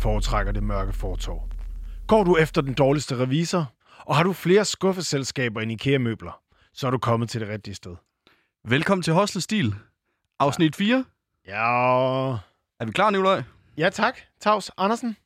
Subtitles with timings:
[0.00, 1.48] foretrækker det mørke fortov?
[2.06, 3.72] Går du efter den dårligste revisor?
[4.06, 6.40] Og har du flere skuffeselskaber end IKEA-møbler?
[6.72, 7.96] Så er du kommet til det rigtige sted.
[8.64, 9.74] Velkommen til Hostel Stil.
[10.38, 11.04] Afsnit 4.
[11.46, 12.30] Ja,
[12.80, 13.42] Er vi klar, Nikolaj?
[13.76, 14.18] ja tak.
[14.40, 15.16] Tavs Andersen.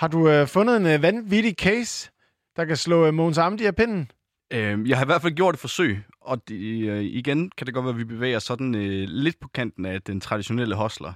[0.00, 2.10] Har du øh, fundet en øh, vanvittig case,
[2.56, 4.10] der kan slå øh, Måns Amdi af pinden?
[4.52, 7.74] Øh, jeg har i hvert fald gjort et forsøg, og det, øh, igen kan det
[7.74, 11.12] godt være, at vi bevæger sådan øh, lidt på kanten af den traditionelle hostler.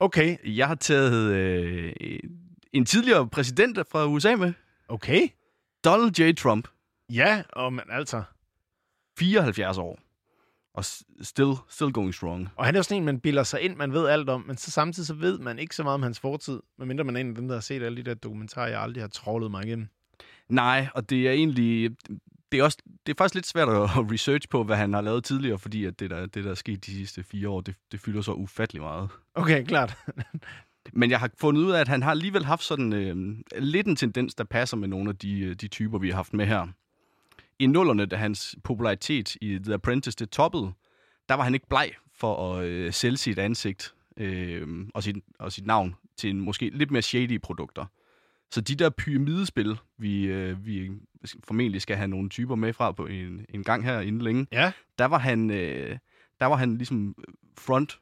[0.00, 1.92] Okay, Jeg har taget øh,
[2.72, 4.52] en tidligere præsident fra USA med,
[4.88, 5.28] okay.
[5.84, 6.34] Donald J.
[6.34, 6.68] Trump,
[7.12, 8.22] Ja, og men altså.
[9.18, 9.98] 74 år,
[10.74, 10.84] og
[11.22, 12.48] still, still going strong.
[12.56, 14.56] Og han er jo sådan en, man bilder sig ind, man ved alt om, men
[14.56, 17.28] så samtidig så ved man ikke så meget om hans fortid, medmindre man er en
[17.28, 19.88] af dem, der har set alle de der dokumentarer, jeg aldrig har trålet mig igennem.
[20.48, 21.96] Nej, og det er egentlig...
[22.52, 23.68] Det er, også, det er faktisk lidt svært
[23.98, 26.54] at research på, hvad han har lavet tidligere, fordi at det, der, det, der er
[26.54, 29.08] sket de sidste fire år, det, det fylder så ufattelig meget.
[29.34, 29.96] Okay, klart.
[30.92, 33.96] Men jeg har fundet ud af, at han har alligevel haft sådan øh, lidt en
[33.96, 36.66] tendens, der passer med nogle af de, øh, de typer, vi har haft med her.
[37.58, 40.72] I nullerne, da hans popularitet i The Apprentice det toppede,
[41.28, 45.52] der var han ikke bleg for at øh, sælge sit ansigt øh, og, sit, og
[45.52, 47.84] sit navn til en måske lidt mere shady produkter.
[48.50, 50.90] Så de der pyramidespil, vi, øh, vi
[51.44, 54.72] formentlig skal have nogle typer med fra på en, en gang her inden længe, Ja,
[54.98, 55.98] der var han, øh,
[56.40, 57.14] der var han ligesom
[57.58, 58.00] front,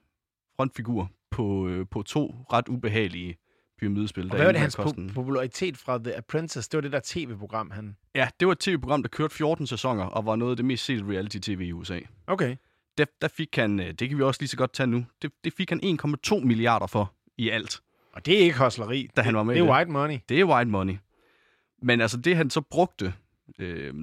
[0.57, 3.37] frontfigur på, øh, på to ret ubehagelige
[3.79, 4.25] pyramidespil.
[4.25, 6.71] og der hvad var det, hans po- popularitet fra The Apprentice?
[6.71, 7.97] Det var det der tv-program, han...
[8.15, 10.85] Ja, det var et tv-program, der kørte 14 sæsoner, og var noget af det mest
[10.85, 12.01] set reality-tv i USA.
[12.27, 12.57] Okay.
[12.99, 15.33] Der, der fik han, øh, det kan vi også lige så godt tage nu, det,
[15.45, 15.81] det fik han
[16.29, 17.81] 1,2 milliarder for i alt.
[18.17, 19.09] Og det er ikke hosleri.
[19.17, 20.19] Da han var med Det er white money.
[20.29, 20.97] Det er white money.
[21.83, 23.15] Men altså det, han så brugte
[23.59, 23.95] øh,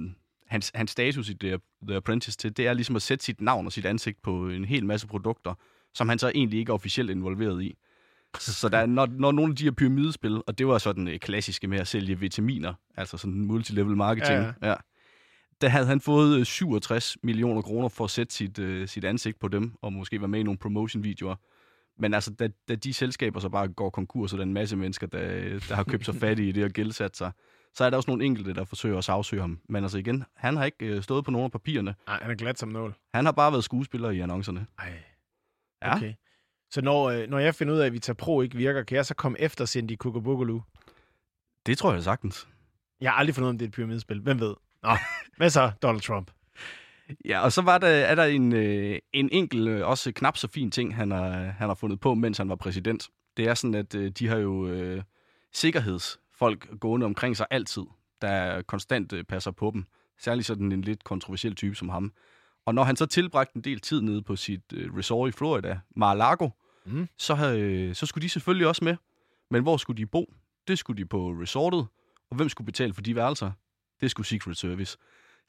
[0.46, 1.58] hans, hans status i The,
[1.88, 4.64] The Apprentice til, det er ligesom at sætte sit navn og sit ansigt på en
[4.64, 5.54] hel masse produkter,
[5.94, 7.74] som han så egentlig ikke er officielt involveret i.
[8.38, 11.18] Så der, er- når, når nogle af de her pyramidespil, og det var sådan øh,
[11.18, 14.74] klassiske med at sælge vitaminer, altså sådan multilevel marketing, Ja, ja,
[15.60, 19.38] der havde han fået øh, 67 millioner kroner for at sætte sit, øh, sit ansigt
[19.38, 21.36] på dem, og måske være med i nogle promotion-videoer.
[21.98, 24.76] Men altså, da, da de selskaber så bare går konkurs, og der er en masse
[24.76, 25.20] mennesker, der,
[25.68, 27.32] der har købt sig fat i det og gældsat sig,
[27.74, 29.60] så er der også nogle enkelte, der forsøger at sagsøge ham.
[29.68, 31.94] Men altså igen, han har ikke øh, stået på nogen af papirerne.
[32.06, 32.94] Nej, han er glat som nål.
[33.14, 34.66] Han har bare været skuespiller i annoncerne.
[34.78, 35.02] Ej.
[35.82, 35.96] Ja.
[35.96, 36.14] Okay.
[36.70, 39.06] Så når, øh, når jeg finder ud af, at Vita Pro ikke virker, kan jeg
[39.06, 40.60] så komme efter Cindy Kukabugulu?
[41.66, 42.48] Det tror jeg sagtens.
[43.00, 44.20] Jeg har aldrig fundet ud af, om det er et pyramidespil.
[44.20, 44.54] Hvem ved?
[44.82, 44.90] Nå,
[45.36, 46.30] hvad så, Donald Trump?
[47.24, 50.48] Ja, og så var der, er der en, øh, en enkelt, øh, også knap så
[50.48, 53.08] fin ting, han har, han har fundet på, mens han var præsident.
[53.36, 55.02] Det er sådan, at øh, de har jo øh,
[55.52, 57.82] sikkerhedsfolk gående omkring sig altid,
[58.22, 59.84] der konstant øh, passer på dem.
[60.18, 62.12] Særligt sådan en lidt kontroversiel type som ham.
[62.66, 65.78] Og når han så tilbragte en del tid nede på sit øh, resort i Florida,
[65.96, 66.48] Mar-a-Lago,
[66.86, 67.08] Mm.
[67.18, 68.96] så, øh, så skulle de selvfølgelig også med.
[69.50, 70.32] Men hvor skulle de bo?
[70.68, 71.86] Det skulle de på resortet.
[72.30, 73.50] Og hvem skulle betale for de værelser?
[74.00, 74.98] Det skulle Secret Service.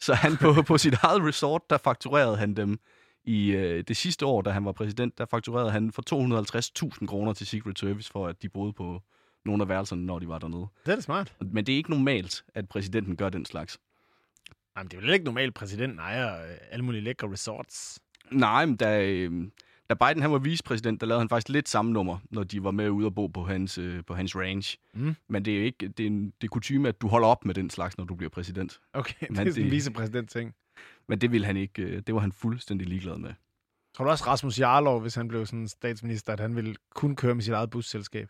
[0.01, 2.79] Så han på, på sit eget resort, der fakturerede han dem
[3.23, 6.03] i øh, det sidste år, da han var præsident, der fakturerede han for
[7.01, 9.01] 250.000 kroner til Secret Service, for at de boede på
[9.45, 10.67] nogle af værelserne, når de var dernede.
[10.85, 11.35] Det er da smart.
[11.39, 13.79] Men det er ikke normalt, at præsidenten gør den slags.
[14.78, 18.00] Jamen, det er vel ikke normalt, præsidenten ejer øh, alle mulige lækre resorts.
[18.31, 19.47] Nej, men da, øh,
[19.90, 22.72] da Biden han var vicepræsident, der lavede han faktisk lidt samme nummer, når de var
[22.72, 24.78] med ude og bo på hans, øh, på hans range.
[24.94, 25.16] Mm.
[25.28, 27.46] Men det er jo ikke det er, en, det er kutume, at du holder op
[27.46, 28.79] med den slags, når du bliver præsident.
[28.94, 30.53] Okay, det Men er sådan en det- vicepræsident-ting.
[31.07, 31.81] Men det ville han ikke.
[31.81, 33.34] øh, Det var han fuldstændig ligeglad med.
[33.97, 37.35] Tror du også Rasmus Jarlov, hvis han blev sådan statsminister, at han ville kun køre
[37.35, 38.29] med sit eget busselskab?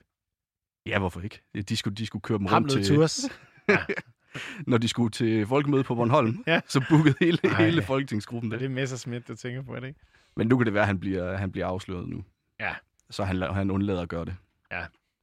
[0.86, 1.42] Ja, hvorfor ikke?
[1.70, 3.20] De skulle, de skulle køre dem Ham rundt til, tours.
[4.68, 6.44] når de skulle til folkemøde på Bornholm.
[6.48, 6.62] Ja.
[6.68, 7.66] Så bookede hele, Ej.
[7.66, 8.62] hele folketingsgruppen Er det.
[8.64, 10.00] det Messerschmidt, du tænker på, er det ikke?
[10.36, 12.24] Men nu kan det være, at han bliver, han bliver afsløret nu.
[12.60, 12.76] Ja.
[13.10, 14.36] Så han, han undlader at gøre det.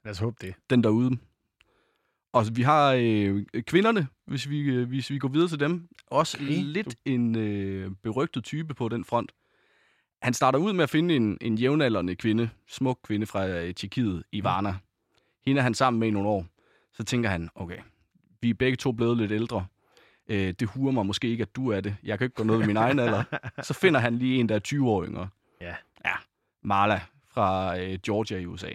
[0.04, 0.54] Lad os håbe det.
[0.70, 1.18] Den derude.
[2.32, 5.88] Og vi har øh, kvinderne, hvis vi, øh, hvis vi går videre til dem.
[6.06, 6.62] Også Okay.
[6.62, 9.32] lidt en øh, berygtet type på den front.
[10.22, 14.22] Han starter ud med at finde en, en jævnaldrende kvinde, smuk kvinde fra øh, Tjekkiet,
[14.32, 14.74] Ivana.
[15.46, 16.46] Hende er han sammen med i nogle år.
[16.92, 17.78] Så tænker han, okay,
[18.40, 19.66] vi er begge to blevet lidt ældre.
[20.28, 21.96] Øh, det huer mig måske ikke, at du er det.
[22.02, 23.22] Jeg kan ikke gå noget ved min egen alder.
[23.62, 25.28] Så finder han lige en, der er 20 år yngre.
[25.60, 25.74] Ja.
[26.04, 26.12] Ja,
[26.62, 28.70] Marla fra øh, Georgia i USA.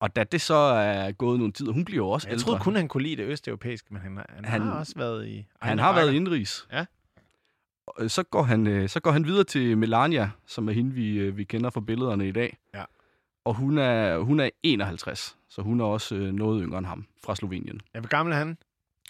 [0.00, 2.44] Og da det så er gået nogle tid, og hun bliver jo også Jeg ældre.
[2.44, 5.46] troede kun, han kunne lide det østeuropæiske, men han, han, han har også været i...
[5.62, 6.20] Han har været rækker.
[6.20, 6.68] indrigs.
[6.72, 6.84] Ja.
[7.86, 10.92] Og, øh, Så går, han, øh, så går han videre til Melania, som er hende,
[10.92, 12.56] vi, øh, vi kender fra billederne i dag.
[12.74, 12.84] Ja.
[13.44, 17.34] Og hun er, hun er 51, så hun er også noget yngre end ham fra
[17.36, 17.80] Slovenien.
[17.94, 18.58] Ja, hvor gammel er han?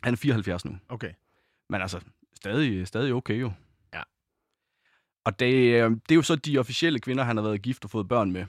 [0.03, 0.77] Han er 74 nu.
[0.89, 1.11] Okay.
[1.75, 2.01] Men altså,
[2.35, 3.53] stadig, stadig okay jo.
[3.95, 4.03] Ja.
[5.25, 7.91] Og det, øh, det er jo så de officielle kvinder, han har været gift og
[7.91, 8.47] fået børn med.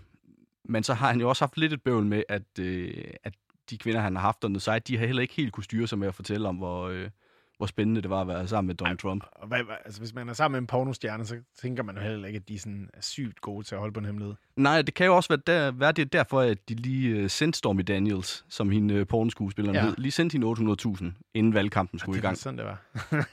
[0.64, 3.34] Men så har han jo også haft lidt et bøvl med, at, øh, at
[3.70, 6.00] de kvinder, han har haft under sig, de har heller ikke helt kunne styre sig
[6.00, 7.10] med at fortælle om, hvor, øh,
[7.58, 9.24] hvor spændende det var at være sammen med Donald Trump.
[9.32, 12.28] Og hvad, altså, hvis man er sammen med en pornostjerne, så tænker man jo heller
[12.28, 14.36] ikke, at de sådan er sygt gode til at holde på en hemmelighed.
[14.56, 17.30] Nej, det kan jo også være, der, være det er derfor, at de lige øh,
[17.30, 19.82] sendte Stormy Daniels, som hende øh, pornoskuespilleren Ja.
[19.82, 19.88] ja.
[19.88, 20.74] hed, lige sendte hende
[21.18, 22.38] 800.000, inden valgkampen skulle i det var gang.
[22.38, 22.82] sådan, det var.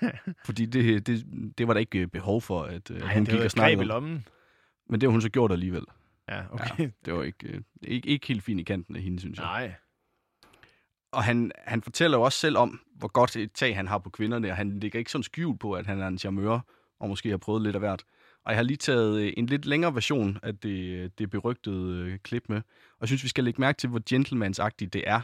[0.47, 1.27] Fordi det, det,
[1.59, 3.81] det var der ikke øh, behov for, at øh, Nej, hun det gik og snakkede
[3.83, 3.89] i om.
[3.89, 4.25] lommen.
[4.89, 5.85] Men det har hun så gjort alligevel.
[6.29, 6.91] Ja, okay.
[7.05, 9.45] Det var ikke, øh, ikke, ikke helt fint i kanten af hende, synes jeg.
[9.47, 9.75] Nej.
[11.13, 14.11] Og han, han fortæller jo også selv om, hvor godt et tag han har på
[14.11, 16.67] kvinderne, og han ligger ikke sådan skjult på, at han er en charmeur,
[17.01, 18.05] og måske har prøvet lidt af hvert.
[18.45, 22.19] Og jeg har lige taget øh, en lidt længere version af det, det berygtede øh,
[22.19, 22.57] klip med.
[22.57, 25.21] Og jeg synes, vi skal lægge mærke til, hvor gentlemansagtigt det er,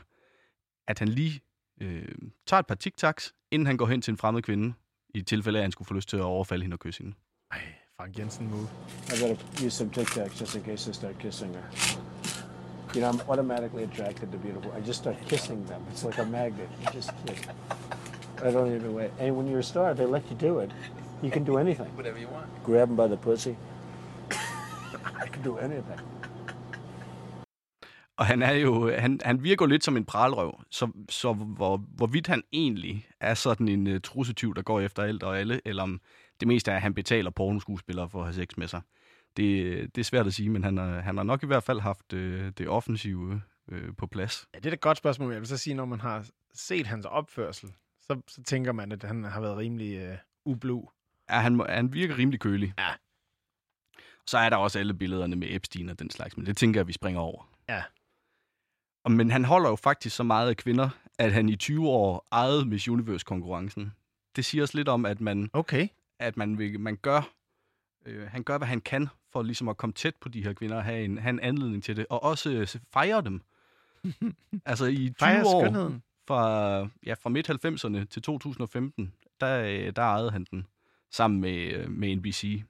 [0.89, 1.41] at han lige
[1.81, 2.09] øh,
[2.47, 4.75] tager et par tic-tacs, inden han går hen til en fremmed kvinde,
[5.15, 7.17] i tilfælde af, at han skulle få lyst til at overfalde hende og kysse hende.
[7.51, 7.59] Ej,
[7.97, 8.69] Frank Jensen move.
[9.09, 12.18] I gotta use some Tic Tacs just in case I start kissing her.
[12.94, 14.73] You know, I'm automatically attracted to beautiful.
[14.73, 15.85] I just start kissing them.
[15.90, 16.69] It's like a magnet.
[16.81, 17.38] You just kiss.
[18.43, 19.11] I don't even wait.
[19.19, 20.70] And when you're a star, they let you do it.
[21.23, 21.90] You can do anything.
[21.96, 22.46] Whatever you want.
[22.64, 23.56] Grab them by the pussy.
[25.25, 26.00] I can do anything.
[28.17, 32.26] Og han er jo, han, han virker lidt som en pralrøv, så, så hvor, hvorvidt
[32.26, 36.00] han egentlig er sådan en uh, trussetyv, der går efter alt og alle, eller om
[36.40, 38.81] det meste er, at han betaler pornoskuespillere for at have sex med sig.
[39.38, 41.81] Det, det er svært at sige, men han har, han har nok i hvert fald
[41.81, 44.49] haft øh, det offensive øh, på plads.
[44.55, 45.32] Ja, det er et godt spørgsmål.
[45.32, 49.02] Jeg vil så sige, når man har set hans opførsel, så, så tænker man, at
[49.02, 50.82] han har været rimelig øh, ublu.
[51.31, 52.75] Ja, han, han virker rimelig kølig.
[52.79, 52.88] Ja.
[54.26, 56.87] Så er der også alle billederne med Epstein og den slags, men det tænker jeg,
[56.88, 57.50] vi springer over.
[57.69, 57.82] Ja.
[59.05, 60.88] Og, men han holder jo faktisk så meget af kvinder,
[61.19, 63.93] at han i 20 år ejede Miss Universe-konkurrencen.
[64.37, 65.88] Det siger os lidt om, at man Okay.
[66.19, 67.31] at man, vil, man gør,
[68.06, 70.77] øh, han gør, hvad han kan for ligesom at komme tæt på de her kvinder
[70.77, 73.41] og have en, have en anledning til det, og også øh, fejre dem.
[74.67, 76.03] altså i 20 Fejre år, skønheden.
[76.27, 80.67] fra, ja, fra midt-90'erne til 2015, der, øh, der ejede han den
[81.11, 82.62] sammen med, øh, med NBC,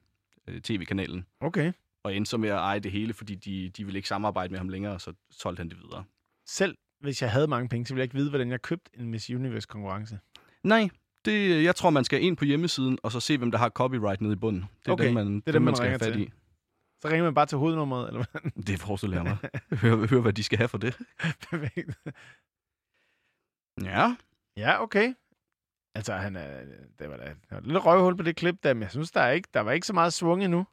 [0.47, 1.71] øh, tv-kanalen, Okay.
[2.03, 4.59] og endte så med at eje det hele, fordi de, de ville ikke samarbejde med
[4.59, 6.03] ham længere, så solgte han det videre.
[6.45, 9.09] Selv hvis jeg havde mange penge, så ville jeg ikke vide, hvordan jeg købte en
[9.09, 10.19] Miss Universe-konkurrence.
[10.63, 10.89] Nej,
[11.25, 14.21] det, jeg tror, man skal ind på hjemmesiden, og så se, hvem der har copyright
[14.21, 14.61] nede i bunden.
[14.61, 16.27] Det er Okay, dem, man, det er dem, man skal ringer have fat til.
[16.27, 16.31] i.
[17.01, 18.51] Så ringer man bare til hovednummeret, eller hvad?
[18.67, 19.37] Det forestiller jeg mig.
[19.81, 20.97] hør, hør, hvad de skal have for det.
[21.49, 21.99] Perfekt.
[23.83, 24.15] Ja,
[24.57, 25.13] ja, okay.
[25.95, 26.61] Altså, han er,
[26.99, 29.31] det var da et lille røvhul på det klip der, men jeg synes, der, er
[29.31, 30.65] ikke, der var ikke så meget svung endnu.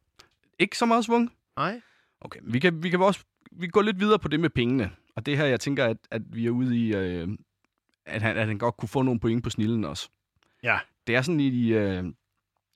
[0.59, 1.33] ikke så meget svung.
[1.57, 1.81] Nej.
[2.21, 4.91] Okay, vi kan, vi kan også vi går lidt videre på det med pengene.
[5.17, 7.29] Og det her, jeg tænker, at, at vi er ude i, øh,
[8.07, 10.09] at, han, at han godt kunne få nogle point på snillen også.
[10.63, 10.79] Ja.
[11.07, 12.05] Det er sådan i, øh,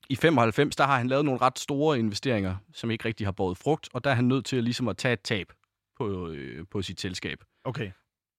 [0.08, 3.58] i 95, der har han lavet nogle ret store investeringer, som ikke rigtig har båret
[3.58, 5.52] frugt, og der er han nødt til at, ligesom at tage et tab
[5.96, 7.38] på, øh, på sit selskab.
[7.64, 7.90] Okay.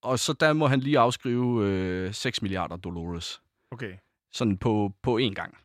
[0.02, 3.42] Og så der må han lige afskrive øh, 6 milliarder dollars.
[3.70, 3.94] Okay.
[4.32, 5.58] sådan på, på én gang.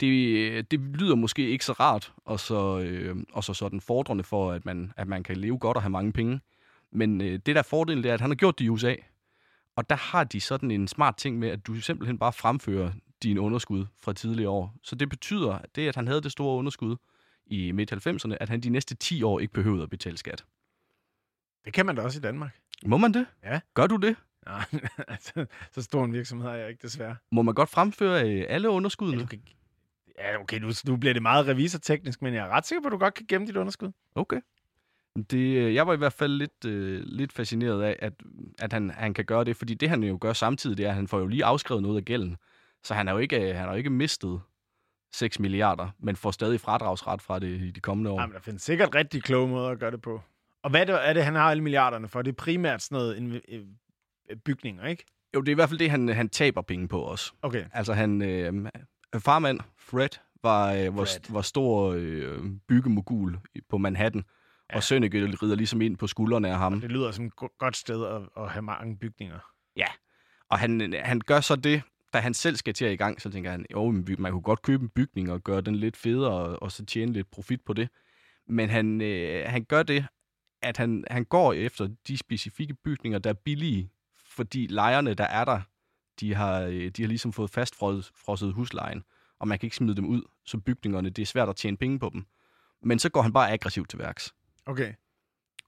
[0.00, 4.52] Det, det lyder måske ikke så rart, og så, øh, og så sådan fordrende for,
[4.52, 6.40] at man, at man kan leve godt og have mange penge.
[6.90, 8.94] Men øh, det der fordel, det er, at han har gjort det i USA.
[9.76, 13.40] Og der har de sådan en smart ting med, at du simpelthen bare fremfører dine
[13.40, 14.74] underskud fra tidligere år.
[14.82, 16.96] Så det betyder, at det, at han havde det store underskud
[17.46, 20.44] i midt-90'erne, at han de næste 10 år ikke behøvede at betale skat.
[21.64, 22.58] Det kan man da også i Danmark.
[22.86, 23.26] Må man det?
[23.44, 23.60] Ja.
[23.74, 24.16] Gør du det?
[24.46, 24.64] Nej,
[25.08, 27.16] altså, så stor en virksomhed er jeg ikke, desværre.
[27.32, 29.20] Må man godt fremføre øh, alle underskuddene?
[29.20, 29.42] Ja, kan,
[30.18, 32.92] ja okay, nu, nu bliver det meget revisorteknisk, men jeg er ret sikker på, at
[32.92, 33.92] du godt kan gemme dit underskud.
[34.14, 34.40] Okay.
[35.30, 38.12] Det, øh, jeg var i hvert fald lidt, øh, lidt fascineret af, at,
[38.58, 40.94] at han, han kan gøre det, fordi det han jo gør samtidig, det er, at
[40.94, 42.36] han får jo lige afskrevet noget af gælden.
[42.84, 44.40] Så han har jo ikke, øh, han har jo ikke mistet
[45.14, 48.20] 6 milliarder, men får stadig fradragsret fra det i de kommende år.
[48.20, 50.20] Jamen, der findes sikkert rigtig kloge måder at gøre det på.
[50.62, 52.22] Og hvad er det, han har alle milliarderne for?
[52.22, 55.04] Det er primært sådan noget øh, bygninger, ikke?
[55.34, 57.32] Jo, det er i hvert fald det, han, han taber penge på også.
[57.42, 57.64] Okay.
[57.72, 58.70] Altså han, øh,
[59.18, 60.08] farmand Fred
[60.42, 61.32] var, øh, var, Fred.
[61.32, 63.38] var stor øh, byggemogul
[63.70, 64.24] på Manhattan,
[64.70, 64.74] ja.
[64.74, 64.76] Ja.
[64.76, 66.80] og Sønneke rider ligesom ind på skuldrene af ham.
[66.80, 69.38] Det lyder som et go- godt sted at, at have mange bygninger.
[70.50, 73.30] Og han, han gør så det, da han selv skal til at i gang, så
[73.30, 76.62] tænker han, jo, man kunne godt købe en bygning og gøre den lidt federe, og,
[76.62, 77.88] og så tjene lidt profit på det.
[78.48, 80.06] Men han, øh, han gør det,
[80.62, 83.90] at han, han går efter de specifikke bygninger, der er billige,
[84.30, 85.60] fordi lejerne, der er der,
[86.20, 89.04] de har, øh, de har ligesom fået fastfrosset huslejen,
[89.38, 91.98] og man kan ikke smide dem ud, så bygningerne, det er svært at tjene penge
[91.98, 92.26] på dem.
[92.82, 94.34] Men så går han bare aggressivt til værks.
[94.66, 94.94] Okay.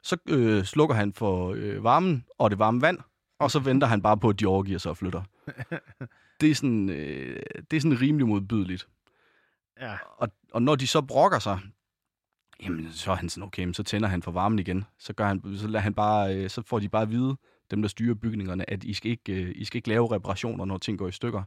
[0.02, 2.98] Så øh, slukker han for øh, varmen og det varme vand,
[3.38, 5.22] og så venter han bare på, at de overgiver sig og flytter.
[6.40, 8.88] Det er sådan, øh, det er sådan rimelig modbydeligt.
[9.80, 9.96] Ja.
[10.16, 11.60] Og, og når de så brokker sig,
[12.62, 14.84] Jamen, så er han sådan, okay, så tænder han for varmen igen.
[14.98, 17.36] Så, gør han, så, lader han bare, øh, så får de bare at vide,
[17.70, 20.78] dem der styrer bygningerne, at I skal ikke, øh, I skal ikke lave reparationer, når
[20.78, 21.42] ting går i stykker.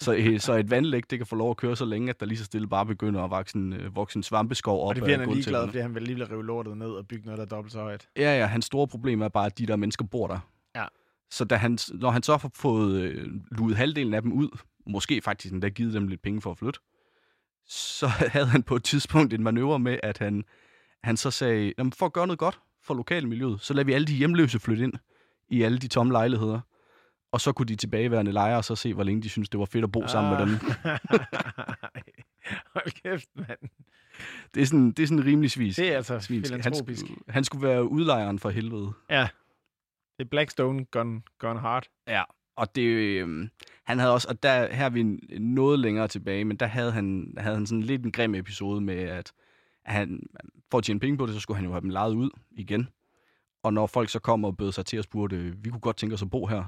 [0.00, 2.26] Så, øh, så et vandlæg, det kan få lov at køre så længe, at der
[2.26, 5.04] lige så stille bare begynder at vokse en, øh, vokse en svampeskov op Og det
[5.04, 7.44] bliver han ligeglad, fordi han vil lige vil rive lortet ned og bygge noget, der
[7.44, 8.08] er dobbelt så højt.
[8.16, 10.38] Ja, ja, hans store problem er bare, at de der mennesker bor der.
[10.76, 10.84] Ja.
[11.30, 15.22] Så da han, når han så har fået øh, luet halvdelen af dem ud, måske
[15.22, 16.80] faktisk endda givet dem lidt penge for at flytte,
[17.66, 20.44] så havde han på et tidspunkt en manøvre med, at han,
[21.02, 24.14] han så sagde, for at gøre noget godt for lokalmiljøet, så lader vi alle de
[24.14, 24.92] hjemløse flytte ind
[25.48, 26.60] i alle de tomme lejligheder.
[27.32, 29.84] Og så kunne de tilbageværende lejere så se, hvor længe de synes det var fedt
[29.84, 30.08] at bo ah.
[30.08, 30.48] sammen med dem.
[32.74, 33.58] Hold kæft, mand.
[34.54, 35.76] Det er sådan, det er sådan rimelig svis.
[35.76, 36.52] Det er altså svinsk.
[36.52, 37.00] Han, filantropisk.
[37.00, 38.92] skulle, han skulle være udlejeren for helvede.
[39.10, 39.28] Ja.
[40.18, 41.86] Det er Blackstone gone, gone hard.
[42.08, 42.22] Ja,
[42.56, 43.48] og det, øh,
[43.84, 45.02] han havde også, og der, her er vi
[45.38, 48.94] noget længere tilbage, men der havde han, havde han sådan lidt en grim episode med,
[48.94, 49.32] at
[49.84, 50.22] han,
[50.70, 52.88] for at tjene penge på det, så skulle han jo have dem lejet ud igen.
[53.62, 56.14] Og når folk så kom og bød sig til og spurgte, vi kunne godt tænke
[56.14, 56.64] os at bo her,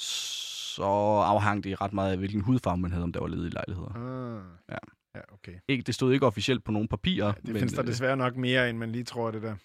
[0.00, 3.94] så afhang det ret meget af, hvilken hudfarve man havde, om der var ledige lejligheder.
[3.94, 4.42] Ah.
[4.70, 4.76] Ja.
[5.14, 5.52] Ja, okay.
[5.68, 8.16] Ikke, det stod ikke officielt på nogen papirer, Ja, det men, findes der øh, desværre
[8.16, 9.56] nok mere, end man lige tror, det der.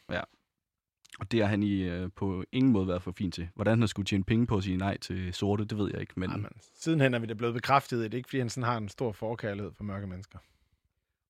[1.20, 3.50] og det har han i, øh, på ingen måde været for fint til.
[3.56, 6.14] Hvordan han skulle tjene penge på at sige nej til sorte, det ved jeg ikke.
[6.16, 6.38] Men, Men...
[6.38, 8.90] Jamen, sidenhen er vi da blevet bekræftet i det, ikke fordi han sådan har en
[8.90, 10.40] stor forkærlighed for mørke mennesker.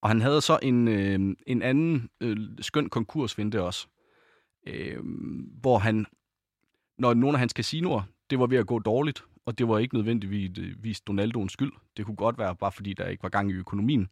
[0.01, 3.87] Og han havde så en, øh, en anden øh, skøn konkursvinde også,
[4.67, 4.97] øh,
[5.61, 6.05] hvor han,
[6.97, 9.95] når nogle af hans casinoer, det var ved at gå dårligt, og det var ikke
[9.95, 11.71] nødvendigvis Donaldoens skyld.
[11.97, 14.09] Det kunne godt være bare fordi, der ikke var gang i økonomien.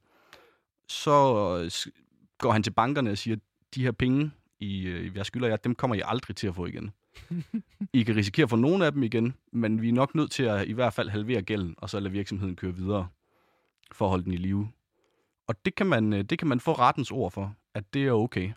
[0.88, 1.12] Så
[1.64, 1.94] øh,
[2.38, 3.38] går han til bankerne og siger,
[3.76, 6.66] de her penge, I, øh, jeg skylder jer, dem kommer I aldrig til at få
[6.66, 6.92] igen.
[7.94, 10.44] I kan risikere at få nogle af dem igen, men vi er nok nødt til
[10.44, 13.08] at i hvert fald halvere gælden, og så lade virksomheden køre videre
[13.92, 14.72] for at holde den i live.
[15.48, 18.12] Og det kan man, øh, det kan man få rettens ord for, at det er
[18.12, 18.52] okay.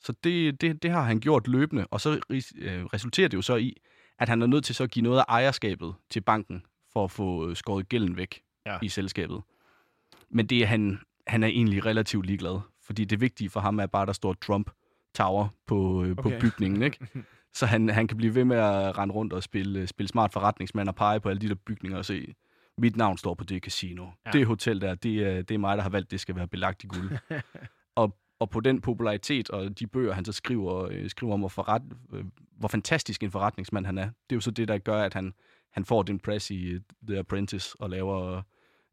[0.00, 3.56] Så det, det, det har han gjort løbende, og så øh, resulterer det jo så
[3.56, 3.76] i,
[4.18, 7.10] at han er nødt til så at give noget af ejerskabet til banken, for at
[7.10, 8.78] få øh, skåret gælden væk Ja.
[8.82, 9.42] i selskabet.
[10.30, 13.86] Men det er han, han er egentlig relativt ligeglad, fordi det vigtige for ham er
[13.86, 14.70] bare, at der står Trump
[15.14, 16.40] Tower på, øh, på Okay.
[16.40, 16.98] bygningen, ikke?
[17.54, 20.32] Så han, han kan blive ved med at rende rundt og spille, øh, spille smart
[20.32, 22.34] forretningsmand og pege på alle de der bygninger og se,
[22.78, 24.06] mit navn står på det casino.
[24.26, 24.30] Ja.
[24.30, 26.84] Det hotel der, det er, det er mig, der har valgt, det skal være belagt
[26.84, 27.10] i guld.
[28.44, 31.82] og, på den popularitet og de bøger, han så skriver, øh, skriver om, hvor, forret,
[32.12, 32.24] øh,
[32.58, 35.34] hvor fantastisk en forretningsmand han er, det er jo så det, der gør, at han,
[35.70, 38.42] han får den press i øh, The Apprentice og laver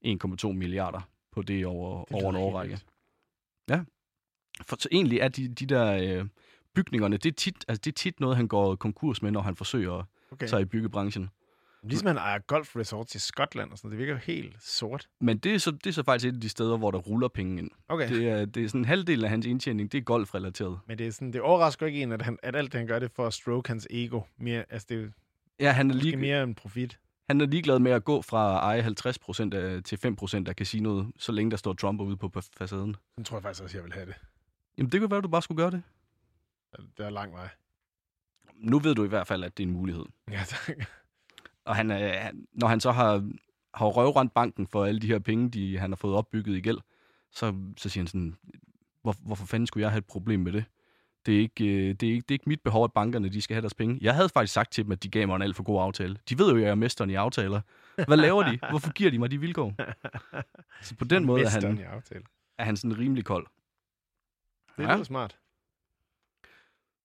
[0.05, 2.69] 1,2 milliarder på det over, Det over en årrække.
[2.71, 2.85] vildt.
[4.67, 6.25] For så egentlig er de, de der øh,
[6.75, 9.55] bygningerne, det er, tit, altså, det er tit noget, han går konkurs med, når han
[9.55, 10.47] forsøger okay.
[10.47, 11.29] sig i byggebranchen.
[11.83, 13.91] Ligesom han ejer golf resorts i Skotland og sådan.
[13.91, 15.07] Det virker jo helt sort.
[15.21, 17.27] Men det er, så, det er så faktisk et af de steder, hvor der ruller
[17.27, 17.69] penge ind.
[17.87, 18.09] Okay.
[18.09, 20.79] Det er, det er sådan en halvdel af hans indtjening, det er golfrelateret.
[20.87, 22.99] Men det, er sådan, det overrasker ikke en, at, han, at alt det, han gør,
[22.99, 24.21] det er for at stroke hans ego.
[24.37, 25.13] Mere, altså, det
[25.59, 26.99] Ja, han er, lige, mere en profit.
[27.29, 29.99] han er ligeglad med at gå fra at eje 50% af, til
[30.45, 32.95] 5% af casinoet, så længe der står Trump ude på facaden.
[33.15, 34.15] Den tror jeg faktisk også, jeg vil have det.
[34.77, 35.83] Jamen, det kunne være, at du bare skulle gøre det.
[36.97, 37.47] Det er lang vej.
[38.55, 40.05] Nu ved du i hvert fald, at det er en mulighed.
[40.31, 40.69] Ja, tak.
[41.65, 42.13] Og han, øh,
[42.53, 43.29] når han så har,
[43.73, 46.77] har røvrendt banken for alle de her penge, de, han har fået opbygget i gæld,
[47.31, 48.35] så, så siger han sådan,
[49.01, 50.65] Hvor, hvorfor fanden skulle jeg have et problem med det?
[51.25, 53.41] Det er, ikke, øh, det, er ikke, det er ikke mit behov, at bankerne de
[53.41, 53.97] skal have deres penge.
[54.01, 56.17] Jeg havde faktisk sagt til dem, at de gav mig en alt for god aftale.
[56.29, 57.61] De ved jo, at jeg er mesteren i aftaler.
[58.07, 58.59] Hvad laver de?
[58.69, 59.73] Hvorfor giver de mig de vilkår?
[60.85, 61.79] Så på den måde er han,
[62.57, 63.47] er han sådan rimelig kold.
[64.77, 64.97] Det Ja.
[64.97, 65.37] er smart.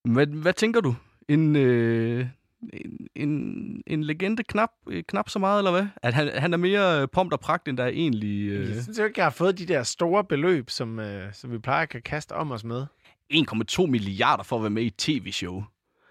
[0.04, 0.94] Hvad, hvad tænker du?
[1.28, 2.26] En, øh,
[2.72, 5.86] en, en, en legende knap, øh, knap så meget, eller hvad?
[6.02, 8.48] At han, han er mere øh, pomp og pragt, end der er egentlig...
[8.48, 11.52] Øh, Jeg synes jo ikke, jeg har fået de der store beløb, som, øh, som
[11.52, 12.86] vi plejer at kan kaste om os med.
[13.34, 15.64] 1,2 milliarder for at være med i et tv-show.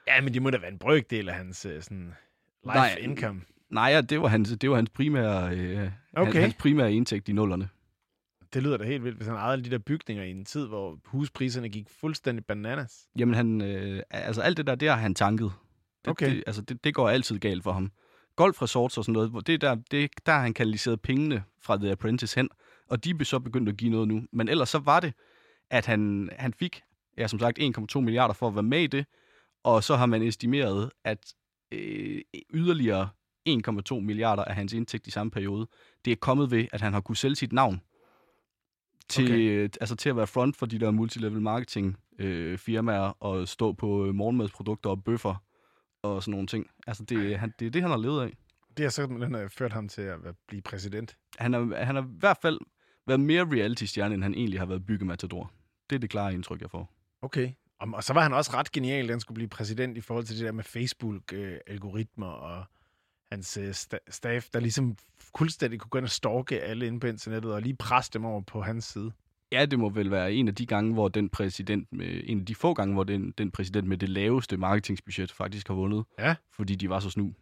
[0.08, 2.14] Ja, men de må da være en brøkdel af hans øh, sådan
[2.64, 3.42] life Nej, income.
[3.70, 6.42] Nej, ja, det var hans, det var hans primære, øh, Okay.
[6.42, 7.70] hans primære indtægt i nullerne.
[8.54, 10.68] Det lyder da helt vildt, hvis han ejede alle de der bygninger i en tid,
[10.68, 12.94] hvor huspriserne gik fuldstændig bananas.
[13.20, 15.52] Jamen, han, øh, altså alt det der, det har han tanket.
[16.06, 16.36] Det, Okay.
[16.36, 17.92] det, altså, det, det går altid galt for ham.
[18.36, 21.78] Golfresorts og sådan noget, hvor det er der, det, der har han kanaliseret pengene fra
[21.78, 22.50] The Apprentice hen,
[22.90, 24.24] og de er så begyndt at give noget nu.
[24.32, 25.14] Men ellers så var det,
[25.70, 26.82] at han, han fik,
[27.18, 29.06] ja som sagt, 1,2 milliarder for at være med i det,
[29.64, 31.34] og så har man estimeret, at
[31.72, 32.22] øh,
[32.54, 33.10] yderligere
[33.50, 35.68] 1,2 milliarder af hans indtægt i samme periode,
[36.06, 37.82] det er kommet ved, at han har kunnet sælge sit navn
[39.10, 39.34] til, Okay.
[39.66, 39.70] okay.
[39.82, 44.06] altså til at være front for de der multilevel marketing øh, firmaer og stå på
[44.06, 45.36] øh, morgenmadsprodukter og bøffer
[46.06, 46.68] og sådan nogle ting.
[46.88, 48.34] Altså det, han, det er det, han har levet af.
[48.78, 51.18] Det har simpelthen øh, ført ham til at blive præsident.
[51.38, 52.60] Han har, han har i hvert fald
[53.08, 55.52] været mere reality-stjerne, end han egentlig har været byggematador.
[55.90, 56.94] Det er det klare indtryk, jeg får.
[57.22, 57.52] Okay.
[57.80, 60.26] Og, og så var han også ret genial, da han skulle blive præsident i forhold
[60.26, 62.66] til det der med Facebook-algoritmer og
[63.32, 64.98] hans øh, sta- staff, der ligesom
[65.38, 68.42] fuldstændig kunne gå ind og stalke alle inde på internettet og lige presse dem over
[68.42, 69.12] på hans side.
[69.52, 72.46] Ja, det må vel være en af de gange, hvor den præsident, med, en af
[72.46, 76.06] de få gange, hvor den, den præsident med det laveste marketingsbudget faktisk har vundet.
[76.20, 76.36] Ja.
[76.56, 77.34] Fordi de var så snu.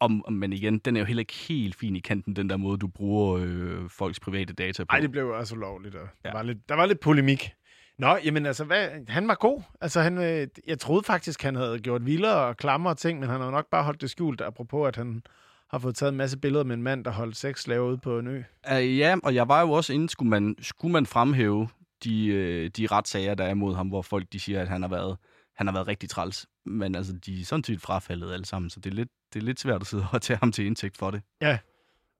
[0.00, 2.78] Om, men igen, den er jo heller ikke helt fin i kanten, den der måde,
[2.78, 4.88] du bruger øh, folks private data på.
[4.92, 6.28] Nej, det blev jo også ulovligt, og ja.
[6.28, 7.52] Der, var lidt, der var lidt polemik.
[7.98, 9.62] Nå, jamen altså, hvad, han var god.
[9.80, 13.40] Altså, han, øh, jeg troede faktisk, han havde gjort vildere og klammere ting, men han
[13.40, 15.22] har nok bare holdt det skjult, apropos at han
[15.70, 18.18] har fået taget en masse billeder med en mand, der holdt seks slaver ude på
[18.18, 18.42] en ø.
[18.70, 21.68] Uh, ja, og jeg var jo også inde, skulle man, skulle man fremhæve
[22.04, 24.88] de, øh, de retssager, der er mod ham, hvor folk de siger, at han har
[24.88, 25.16] været,
[25.56, 26.46] han har været rigtig træls.
[26.66, 29.44] Men altså, de er sådan set frafaldet alle sammen, så det er lidt, det er
[29.44, 31.22] lidt svært at sidde og tage ham til indtægt for det.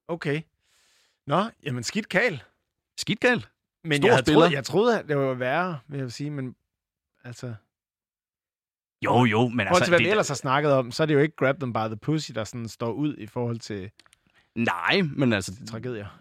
[0.09, 0.43] Okay.
[1.27, 2.43] Nå, jamen skidt kal.
[2.99, 3.49] Skidt galt.
[3.85, 6.57] Men Stor jeg, troet, jeg troede, at det var værre, vil jeg sige, men
[7.25, 7.55] altså...
[9.03, 9.85] Jo, jo, men altså...
[9.85, 11.73] til, hvad det, vi ellers har snakket om, så er det jo ikke Grab Them
[11.73, 13.91] By The Pussy, der sådan står ud i forhold til
[14.55, 16.19] Nej, men altså, tragedier.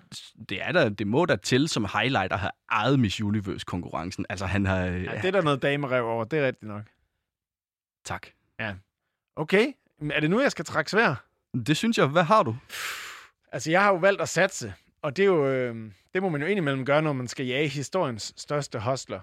[0.49, 4.25] det, er der, det må da til som highlight at have ejet Miss Universe-konkurrencen.
[4.29, 4.79] Altså, han har...
[4.79, 6.83] Ja, det er der noget damerev over, det er rigtigt nok.
[8.05, 8.27] Tak.
[9.35, 11.25] Okay, men er det nu, jeg skal trække svær?
[11.67, 12.07] Det synes jeg.
[12.07, 12.55] Hvad har du?
[13.51, 16.41] Altså, jeg har jo valgt at satse, og det er jo, øh, det må man
[16.41, 19.19] jo indimellem gøre, når man skal jage historiens største hostler.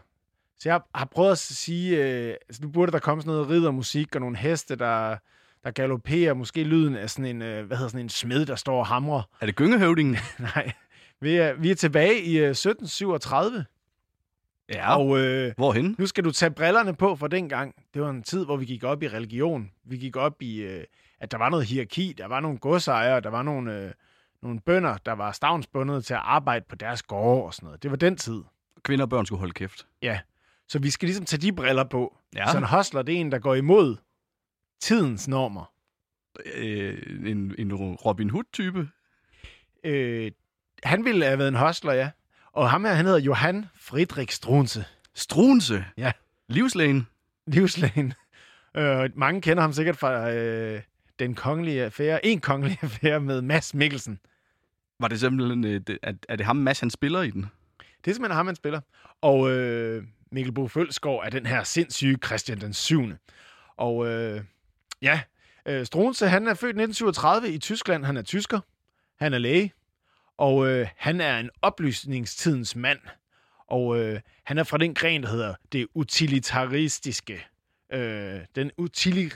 [0.61, 4.15] Så jeg har, prøvet at sige, øh, altså nu burde der komme sådan noget riddermusik
[4.15, 5.17] og nogle heste, der,
[5.65, 8.79] der galopperer, måske lyden af sådan en, øh, hvad hedder sådan en smed, der står
[8.79, 9.23] og hamrer.
[9.41, 10.17] Er det gyngehøvdingen?
[10.55, 10.73] Nej,
[11.21, 13.65] vi er, vi er tilbage i øh, 1737,
[14.69, 14.97] Ja.
[14.97, 15.19] Og...
[15.19, 15.97] øh, Hvorhen?
[15.99, 17.75] nu skal du tage brillerne på for dengang.
[17.95, 19.71] Det var en tid, hvor vi gik op i religion.
[19.85, 20.85] Vi gik op i, øh,
[21.21, 23.91] at der var noget hierarki, der var nogle godsejere, der var nogle, øh,
[24.43, 27.83] nogle bønder, der var stavnsbundet til at arbejde på deres gårde og sådan noget.
[27.83, 28.43] Det var den tid.
[28.83, 29.87] Kvinder og børn skulle holde kæft.
[30.71, 32.17] Så vi skal ligesom tage de briller på.
[32.35, 32.53] Ja.
[32.53, 33.97] Så en hostler, det er en, der går imod
[34.81, 35.73] tidens normer.
[36.55, 38.89] Øh, en, en Robin Hood-type.
[39.85, 40.33] Øh,
[40.83, 42.11] han ville have været en hostler, ja.
[42.53, 44.85] Og ham her, han hedder Johann Friedrich Strunze.
[45.15, 45.85] Strunse.
[45.97, 46.13] Ja.
[46.49, 47.07] Livslægen.
[47.47, 48.13] livslægen.
[48.77, 50.83] Øh, mange kender ham sikkert fra øh,
[51.19, 54.19] den kongelige affære, en kongelig affære med Mads Mikkelsen.
[55.01, 55.65] Var det simpelthen...
[55.65, 57.47] Øh, det, er, er det ham, Mads, han spiller i den?
[58.05, 58.81] Det er simpelthen ham, han spiller.
[59.21, 63.03] Og øh, Mikkel Bo Følsgaard er den her sindssyge Christian den 7.
[63.77, 64.45] Og øh,
[65.03, 65.21] ja,
[65.67, 68.05] øh, Strunse, han er født i 1937 i Tyskland.
[68.05, 68.61] Han er tysker.
[69.19, 69.73] Han er læge.
[70.37, 72.99] Og øh, han er en oplysningstidens mand.
[73.67, 77.47] Og øh, han er fra den gren, der hedder det utilitaristiske.
[77.93, 79.31] Øh, den utili...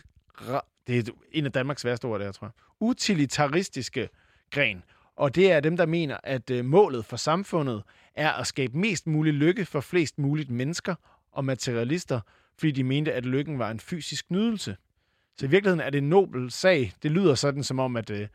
[0.87, 2.53] Det er en af Danmarks værste ord, det her, tror jeg.
[2.81, 4.09] Utilitaristiske
[4.51, 4.83] gren.
[5.17, 7.83] Og det er dem, der mener, at øh, målet for samfundet
[8.15, 10.95] er at skabe mest mulig lykke for flest muligt mennesker
[11.33, 12.21] og materialister,
[12.59, 14.77] fordi de mente, at lykken var en fysisk nydelse.
[15.39, 16.93] Så i virkeligheden er det en nobel sag.
[17.03, 18.29] Det lyder sådan som om, at, øh,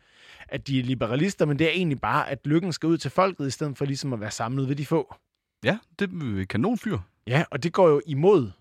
[0.48, 3.48] at de er liberalister, men det er egentlig bare, at lykken skal ud til folket,
[3.48, 5.16] i stedet for ligesom at være samlet ved de få.
[5.64, 6.98] Ja, det er kanonfyr.
[7.28, 8.52] Ja, og det går jo imod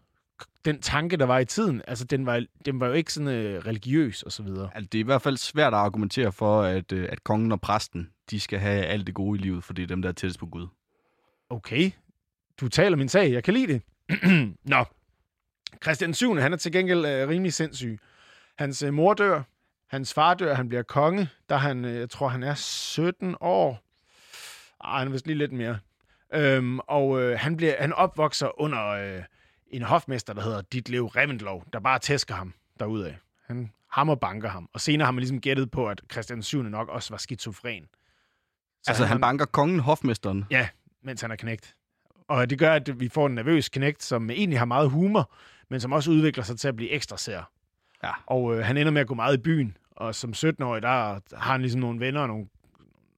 [0.64, 1.82] den tanke, der var i tiden.
[1.86, 4.70] Altså, den var, den var jo ikke sådan øh, religiøs og så videre.
[4.74, 7.60] Altså, det er i hvert fald svært at argumentere for, at, øh, at kongen og
[7.60, 10.12] præsten, de skal have alt det gode i livet, for det er dem, der er
[10.12, 10.66] tættest på Gud.
[11.50, 11.90] Okay,
[12.60, 13.32] du taler min sag.
[13.32, 13.82] Jeg kan lide det.
[14.74, 14.84] Nå,
[15.82, 16.36] Christian 7.
[16.36, 17.98] han er til gengæld øh, rimelig sindssyg.
[18.58, 19.42] Hans øh, mor dør.
[19.90, 20.54] Hans far dør.
[20.54, 21.28] Han bliver konge.
[21.48, 23.80] Der er han, øh, jeg tror, han er 17 år.
[24.84, 25.78] Ej, han er vist lige lidt mere.
[26.34, 29.22] Øhm, og øh, han, bliver, han opvokser under øh,
[29.66, 33.14] en hofmester, der hedder Ditlev Reventlow, der bare tæsker ham derudad.
[33.46, 34.68] Han hammer banker ham.
[34.72, 36.62] Og senere har man ligesom gættet på, at Christian 7.
[36.62, 37.84] nok også var skizofren.
[38.82, 40.44] Så Altså, han banker kongen, hofmesteren.
[41.04, 41.74] Mens han er knægt.
[42.28, 45.32] Og det gør, at vi får en nervøs knægt, som egentlig har meget humor,
[45.70, 47.50] men som også udvikler sig til at blive ekstra sær.
[48.02, 48.10] Ja.
[48.26, 50.88] Og øh, han ender med at gå meget i byen, og som 17-årig, der
[51.36, 52.46] har han ligesom nogle venner, nogle,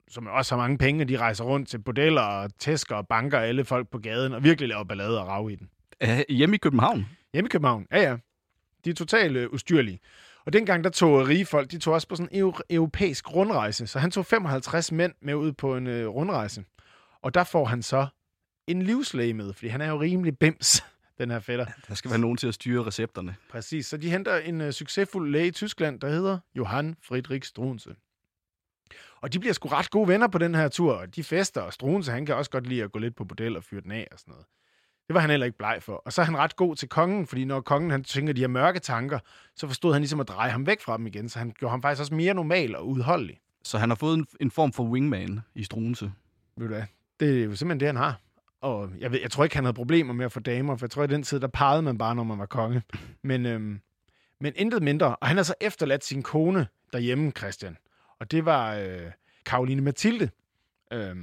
[0.08, 3.38] som også har mange penge, og de rejser rundt til bordeller og tæsker og banker
[3.38, 5.68] alle folk på gaden, og virkelig laver ballade og rav i den.
[6.02, 7.06] Øh, hjemme i København.
[7.32, 8.16] Hjemme i København, ja ja.
[8.84, 10.00] De er totalt øh, ustyrlige.
[10.44, 13.86] Og dengang der tog rige folk, de tog også på sådan en eu- europæisk rundrejse.
[13.86, 16.64] Så han tog 55 mænd med ud på en øh, rundrejse.
[17.22, 18.06] Og der får han så
[18.66, 20.84] en livslæge med, fordi han er jo rimelig bims,
[21.18, 21.66] den her fætter.
[21.88, 23.36] Der skal være nogen til at styre recepterne.
[23.50, 23.86] Præcis.
[23.86, 27.94] Så de henter en øh, succesfuld læge i Tyskland, der hedder Johann Friedrich Struense.
[29.20, 31.72] Og de bliver sgu ret gode venner på den her tur, og de fester, og
[31.72, 34.08] Struense, han kan også godt lide at gå lidt på bordel og fyre den af
[34.12, 34.46] og sådan noget.
[35.08, 35.92] Det var han heller ikke bleg for.
[35.92, 38.48] Og så er han ret god til kongen, fordi når kongen han tænker de her
[38.48, 39.18] mørke tanker,
[39.56, 41.82] så forstod han ligesom at dreje ham væk fra dem igen, så han gjorde ham
[41.82, 43.40] faktisk også mere normal og udholdelig.
[43.62, 46.12] Så han har fået en, en form for wingman i Strunse.
[46.56, 46.82] Ved du hvad?
[47.20, 48.20] Det er jo simpelthen det, han har.
[48.60, 50.90] og jeg, ved, jeg tror ikke, han havde problemer med at få damer, for jeg
[50.90, 52.82] tror, i den tid, der pegede man bare, når man var konge.
[53.22, 53.80] Men, øhm,
[54.40, 55.16] men intet mindre.
[55.16, 57.76] Og han har så efterladt sin kone derhjemme, Christian.
[58.20, 59.10] Og det var øh,
[59.46, 60.30] Karoline Mathilde,
[60.92, 61.16] øh,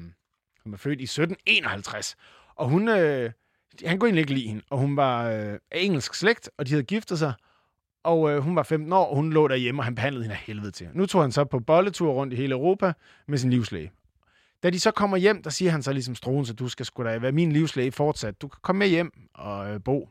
[0.64, 2.16] som er født i 1751.
[2.56, 3.32] Og hun, øh,
[3.86, 6.72] han kunne egentlig ikke lide hende, og hun var øh, af engelsk slægt, og de
[6.72, 7.34] havde giftet sig.
[8.04, 10.42] Og øh, hun var 15 år, og hun lå derhjemme, og han behandlede hende af
[10.42, 10.90] helvede til.
[10.94, 12.94] Nu tog han så på bolletur rundt i hele Europa
[13.28, 13.92] med sin livslæge.
[14.64, 17.18] Da de så kommer hjem, der siger han så ligesom Struense, du skal sgu da
[17.18, 18.42] være min livslæge fortsat.
[18.42, 20.10] Du kan komme med hjem og øh, bo.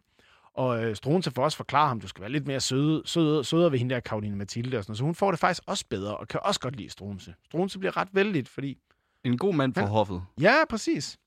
[0.54, 3.72] Og øh, Struense får også forklare ham, du skal være lidt mere søde, søde, sødere
[3.72, 4.98] ved hende der Karoline Mathilde og sådan noget.
[4.98, 7.35] Så hun får det faktisk også bedre, og kan også godt lide Struense.
[7.44, 8.78] Struense bliver ret vældigt, fordi...
[9.24, 9.87] En god mand for Ja.
[9.87, 10.22] hoffet.
[10.40, 11.18] Ja, præcis.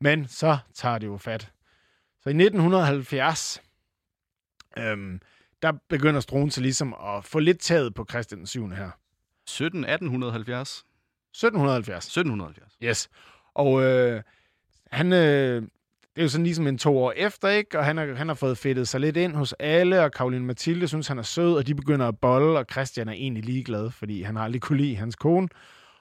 [0.00, 1.52] Men så tager det jo fat.
[2.20, 3.62] Så i 1970,
[4.78, 5.20] øhm,
[5.62, 8.68] der begynder Struense ligesom at få lidt taget på Christian den 7.
[8.70, 8.90] her.
[9.46, 10.84] 17, 1870,
[11.34, 12.06] 1770.
[12.06, 12.76] 1770.
[12.82, 13.08] Yes.
[13.54, 14.22] Og øh,
[14.90, 15.62] han, øh,
[16.14, 17.78] det er jo sådan ligesom en to år efter, ikke?
[17.78, 20.88] Og han, er, han har fået fedtet sig lidt ind hos alle, og Karoline Mathilde
[20.88, 24.22] synes, han er sød, og de begynder at bolle, og Christian er egentlig ligeglad, fordi
[24.22, 25.48] han har aldrig kunne lide hans kone.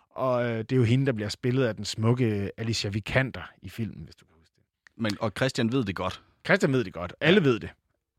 [0.09, 3.69] Og øh, det er jo hende, der bliver spillet af den smukke Alicia Vikander i
[3.69, 4.63] filmen, hvis du kan huske det.
[4.95, 6.21] Men, og Christian ved det godt.
[6.45, 7.13] Christian ved det godt.
[7.21, 7.69] Alle ved det.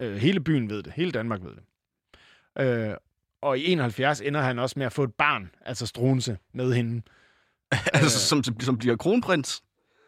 [0.00, 0.92] Øh, hele byen ved det.
[0.92, 1.62] Hele Danmark ved det.
[2.58, 2.96] Øh,
[3.42, 7.02] og i 71 ender han også med at få et barn, altså Struense, med hende.
[7.94, 9.62] altså, som, som bliver kronprins.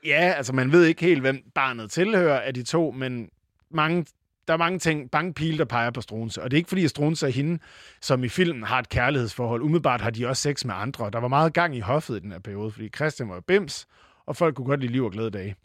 [0.05, 3.29] Ja, altså man ved ikke helt, hvem barnet tilhører af de to, men
[3.71, 4.07] mange,
[4.49, 6.43] der er mange ting, mange pile, der peger på Struense.
[6.43, 7.59] Og det er ikke fordi, at Struense og hende,
[8.01, 11.11] som i filmen har et kærlighedsforhold, umiddelbart har de også sex med andre.
[11.11, 13.87] Der var meget gang i hoffet i den her periode, fordi Christian var bims,
[14.27, 15.57] og folk kunne godt lide liv og glæde dage.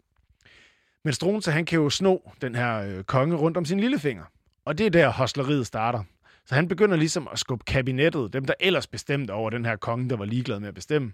[1.04, 4.24] Men Struense, han kan jo sno den her øh, konge rundt om sin lillefinger.
[4.64, 6.04] Og det er der, hosleriet starter.
[6.50, 10.10] Så han begynder ligesom at skubbe kabinettet, dem der ellers bestemte over den her konge,
[10.10, 11.12] der var ligeglad med at bestemme,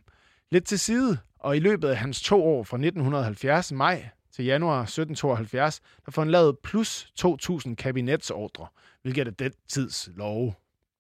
[0.51, 1.19] lidt til side.
[1.39, 6.23] Og i løbet af hans to år fra 1970 maj til januar 1772, der får
[6.23, 8.67] han lavet plus 2.000 kabinetsordre,
[9.03, 10.55] hvilket er den tids love.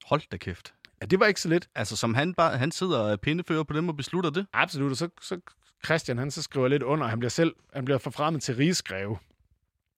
[0.04, 0.74] Hold da kæft.
[1.00, 1.68] Ja, det var ikke så lidt.
[1.74, 4.46] Altså, som han, bare, han sidder og pindefører på dem og beslutter det.
[4.52, 5.40] Absolut, og så, så
[5.84, 9.18] Christian, han så skriver lidt under, han bliver selv, han bliver forfremmet til rigsgreve.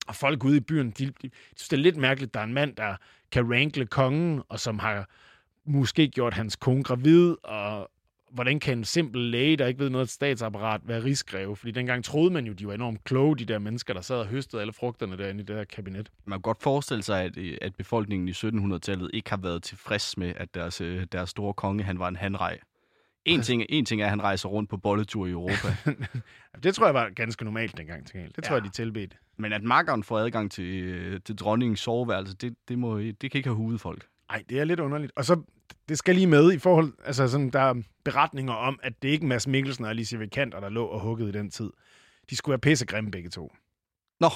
[0.08, 2.44] Og folk ude i byen, de, de, de synes, det er lidt mærkeligt, der er
[2.44, 2.96] en mand, der
[3.32, 5.08] kan rankle kongen, og som har
[5.64, 7.90] måske gjort hans kone gravid, og
[8.30, 11.56] hvordan kan en simpel læge, der ikke ved noget af statsapparat, være rigsgreve?
[11.56, 14.26] Fordi dengang troede man jo, de var enormt kloge, de der mennesker, der sad og
[14.26, 16.10] høstede alle frugterne derinde i det der kabinet.
[16.24, 20.32] Man kan godt forestille sig, at, at befolkningen i 1700-tallet ikke har været tilfreds med,
[20.36, 22.58] at deres, øh, deres store konge, han var en hanrej.
[23.28, 25.76] En ting, en ting er, at han rejser rundt på bolletur i Europa.
[26.62, 28.32] Det tror jeg var ganske normalt dengang til.
[28.36, 28.62] Det tror Ja.
[28.62, 29.16] jeg, de tilbedte.
[29.36, 33.30] Men at makkeren får adgang til, øh, til dronningens soveværelse, det, det, må, det kan
[33.34, 34.06] ikke have hudet folk.
[34.30, 35.12] Nej, det er lidt underligt.
[35.16, 35.42] Og så,
[35.88, 39.24] det skal lige med i forhold, altså sådan, der er beretninger om, at det ikke
[39.24, 41.70] er Mads Mikkelsen og Alicia Vikander, der lå og huggede i den tid.
[42.30, 43.52] De skulle være pissegrimme begge to.
[44.20, 44.28] Nå,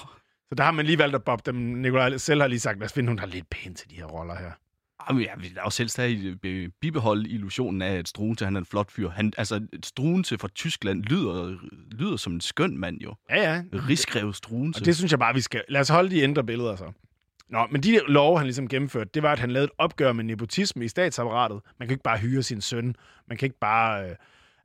[0.49, 1.55] Så der har man lige valgt at bobbe dem.
[1.55, 3.95] Nikolaj selv har lige sagt, lad os finde nogen, der er lidt pæne til de
[3.95, 4.53] her roller her.
[5.09, 8.67] Jamen, jeg vil også helst have øh, bibeholde illusionen af, at Struense han er en
[8.67, 9.09] flot fyr.
[9.09, 11.57] Han, altså, Struense fra Tyskland lyder,
[11.91, 13.15] lyder som en skøn mand jo.
[13.31, 13.63] Ja, ja.
[13.89, 14.81] Rigsgreve Struense.
[14.83, 15.63] Og det synes jeg bare, vi skal...
[15.69, 16.93] Lad os holde de indre billeder så.
[17.49, 20.25] Nå, men de love, han ligesom gennemførte, det var, at han lavede et opgør med
[20.25, 21.61] nepotisme i statsapparatet.
[21.79, 22.95] Man kan ikke bare hyre sin søn.
[23.29, 24.05] Man kan ikke bare...
[24.11, 24.17] Øh,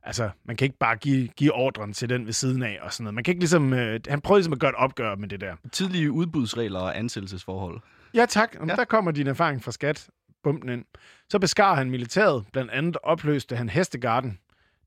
[0.02, 3.04] altså, man kan ikke bare give, give ordren til den ved siden af og sådan
[3.04, 3.14] noget.
[3.14, 3.72] Man kan ikke ligesom...
[3.72, 5.54] Øh, han prøvede ligesom at gøre et opgør med det der.
[5.72, 7.80] Tidlige udbudsregler og ansættelsesforhold.
[8.14, 8.54] Ja, tak.
[8.54, 8.72] Jamen, Ja.
[8.72, 8.76] ja.
[8.76, 10.08] Der kommer din erfaring fra skat.
[10.42, 10.84] Bumpen ind.
[11.28, 12.44] Så beskar han militæret.
[12.52, 14.38] Blandt andet opløste han Hestegarden.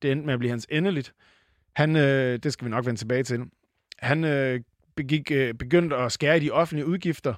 [0.02, 1.14] Det endte med at blive hans endeligt.
[1.76, 3.42] Han, øh, det skal vi nok vende tilbage til.
[4.00, 4.62] Han øh,
[4.96, 7.34] begik, øh, begyndte at skære i de offentlige udgifter.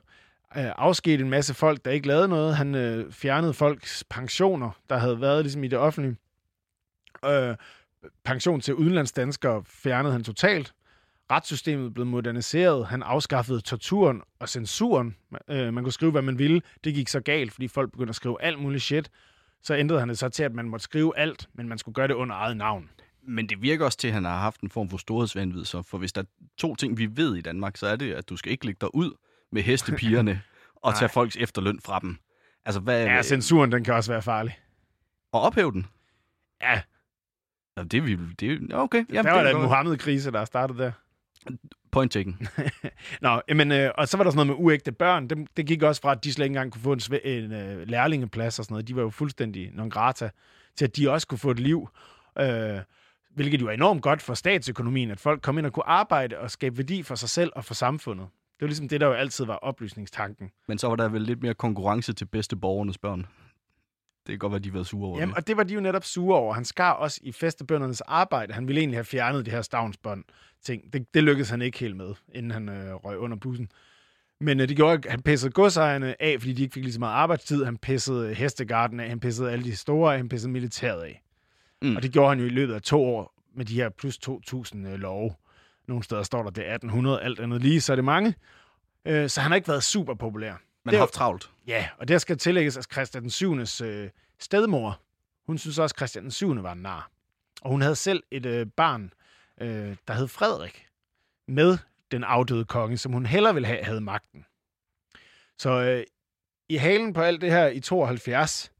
[0.58, 2.56] Øh, afskedte en masse folk, der ikke lavede noget.
[2.56, 6.15] Han øh, fjernede folks pensioner, der havde været ligesom i det offentlige.
[7.26, 7.56] Øh,
[8.23, 10.73] pension til udenlandsdanskere fjernede han totalt.
[11.31, 12.88] Retssystemet blev moderniseret.
[12.88, 15.15] Han afskaffede torturen og censuren.
[15.47, 16.62] Øh, man kunne skrive, hvad man ville.
[16.83, 19.12] Det gik så galt, fordi folk begyndte at skrive alt muligt shit.
[19.62, 22.07] Så ændrede han det så til, at man måtte skrive alt, men man skulle gøre
[22.07, 22.89] det under eget navn.
[23.27, 25.65] Men det virker også til, at han har haft en form for storhedsvandvid.
[25.65, 26.25] Så for hvis der er
[26.57, 28.95] to ting, vi ved i Danmark, så er det, at du skal ikke lægge dig
[28.95, 29.12] ud
[29.51, 30.41] med hestepigerne
[30.83, 32.17] og tage folks efterløn fra dem.
[32.65, 34.59] Altså, hvad, Ja, censuren, den kan også være farlig.
[35.31, 35.86] og ophæve den.
[36.62, 36.81] Ja,
[37.77, 38.17] Jamen, det er vi...
[38.39, 39.63] Det okay, Jamen, der var det da en.
[39.63, 40.91] Mohammed-krise, der startede der.
[41.91, 42.47] Point taken.
[43.21, 45.27] Nå, men, øh, og så var der sådan noget med uægte børn.
[45.27, 47.88] Det, det gik også fra, at de slet ikke engang kunne få en, en øh,
[47.88, 48.88] lærlingeplads og sådan noget.
[48.88, 50.29] De var jo fuldstændig non grata
[50.75, 51.89] til, at de også kunne få et liv.
[52.39, 52.79] Øh,
[53.36, 56.51] hvilket jo er enormt godt for statsøkonomien, at folk kom ind og kunne arbejde og
[56.51, 58.27] skabe værdi for sig selv og for samfundet.
[58.53, 60.51] Det var ligesom det, der jo altid var oplysningstanken.
[60.67, 63.25] Men så var der vel lidt mere konkurrence til bedste borgernes børn.
[64.27, 65.38] Det kan godt være, de har været sure over Jamen, det.
[65.38, 66.53] og det var de jo netop sure over.
[66.53, 68.53] Han skar også i festebøndernes arbejde.
[68.53, 70.23] Han ville egentlig have fjernet det her stavnsbånd
[70.63, 70.93] ting.
[70.93, 73.69] Det, det lykkedes han ikke helt med, inden han øh, røg under bussen.
[74.39, 76.99] Men øh, det gjorde, at han pissede godsejerne af, fordi de ikke fik lige så
[76.99, 77.63] meget arbejdstid.
[77.63, 81.23] Han pissede hestegarden af, han pissede alle de store af, han pissede militæret af.
[81.81, 81.89] Mm.
[81.89, 81.95] Mm.
[81.95, 84.88] Og det gjorde han jo i løbet af to år med de her plus 2.000
[84.88, 85.33] øh, love.
[85.88, 88.36] Nogle steder står der, det er 1800, alt andet lige, så er det mange.
[89.05, 90.53] Øh, så han har ikke været super populær.
[90.86, 91.50] Man har haft travlt.
[91.67, 93.60] Ja, og der skal tillægges, at Christian den 7.
[93.84, 95.00] Øh, stedmor,
[95.46, 96.63] hun synes også, at Christian den 7.
[96.63, 97.12] var en nar.
[97.62, 99.13] Og hun havde selv et øh, barn,
[99.62, 100.88] øh, der hed Frederik,
[101.48, 101.78] med
[102.12, 104.46] den afdøde konge, som hun hellere ville have havde magten.
[105.58, 106.04] Så øh,
[106.69, 108.72] i halen på alt det her i 72,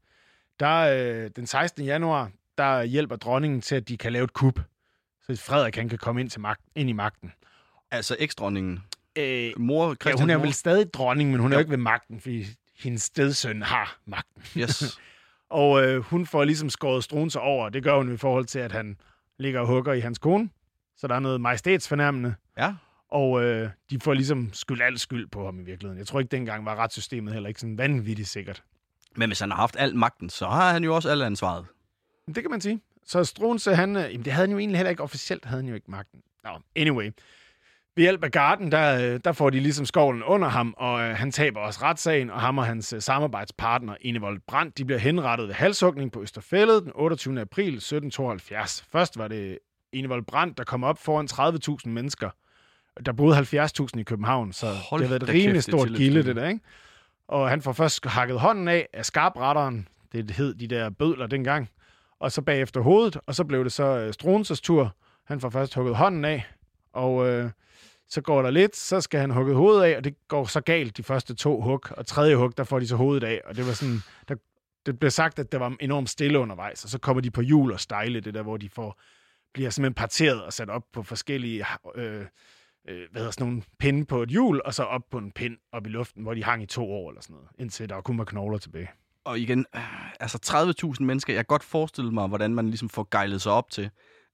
[0.60, 1.84] der øh, den 16.
[1.84, 4.60] januar, der hjælper dronningen til, at de kan lave et kup,
[5.26, 7.32] så Frederik han kan komme ind, til magt, ind i magten.
[7.90, 8.82] Altså eksdronningen.
[9.18, 10.44] Øh, Mor, ja, Christian hun er mor.
[10.44, 11.60] vel stadig dronning, men hun er Jo.
[11.60, 12.46] ikke ved magten, fordi
[12.78, 14.42] hendes stedsøn har magten.
[14.58, 14.98] Yes.
[15.50, 17.68] Og øh, hun får ligesom skåret Struense over.
[17.68, 18.96] Det gør hun i forhold til, at han
[19.38, 20.50] ligger og hugger i hans kone.
[20.96, 22.34] Så der er noget majestætsfornærmende.
[22.58, 22.74] Ja.
[23.10, 25.98] Og øh, de får ligesom skyld al skyld på ham i virkeligheden.
[25.98, 28.62] Jeg tror ikke, dengang var retssystemet heller ikke sådan vanvittigt sikkert.
[29.16, 31.66] Men hvis han har haft al magten, så har han jo også alt ansvaret.
[32.26, 32.80] Det kan man sige.
[33.06, 35.68] Så Struense, han, øh, jamen det havde han jo egentlig heller ikke officielt, havde han
[35.68, 36.20] jo ikke magten.
[36.44, 37.10] Nå, anyway.
[37.96, 41.16] Ved hjælp af garden, der, øh, der får de ligesom skovlen under ham, og øh,
[41.16, 45.48] han taber også retssagen, og ham og hans øh, samarbejdspartner, Enevold Brandt, de bliver henrettet
[45.48, 47.40] ved halshugning på Østerfællet den 28.
[47.40, 48.84] april 1772.
[48.92, 49.58] Først var det
[49.92, 51.28] Enevold Brandt, der kom op foran
[51.84, 52.30] 30.000 mennesker.
[53.06, 56.22] Der boede 70.000 i København, så Hold det har været et rimelig kæft, stort gilde,
[56.22, 56.60] det der, ikke?
[57.28, 61.70] Og han får først hakket hånden af af skarpretteren, det hed de der bødler dengang,
[62.20, 64.96] og så bagefter hovedet, og så blev det så øh, Struenses tur.
[65.24, 66.46] Han får først hugget hånden af,
[66.92, 67.50] og øh,
[68.14, 70.96] så går der lidt, så skal han hugge hovedet af, og det går så galt
[70.96, 73.66] de første to hug, og tredje hug, der får de så hovedet af, og det
[73.66, 73.98] var sådan,
[74.28, 74.34] der,
[74.86, 77.72] det blev sagt, at der var enormt stille undervejs, og så kommer de på hjul
[77.72, 79.00] og stejle, det der, hvor de får,
[79.54, 82.26] bliver simpelthen parteret og sat op på forskellige øh,
[82.88, 85.56] øh, hvad hedder sådan nogle pinde på et hjul, og så op på en pind
[85.72, 88.18] op i luften, hvor de hang i to år eller sådan noget, indtil der kun
[88.18, 88.90] var knogler tilbage.
[89.24, 90.38] Og igen, øh, altså
[90.98, 93.90] 30.000 mennesker, jeg kan godt forestille mig, hvordan man ligesom får gejlet sig op til.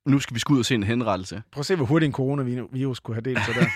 [0.07, 1.43] Nu skal vi skulle ud og se en henrettelse.
[1.53, 3.67] Prøv at se, hvor hurtigt en coronavirus kunne have delt sig der.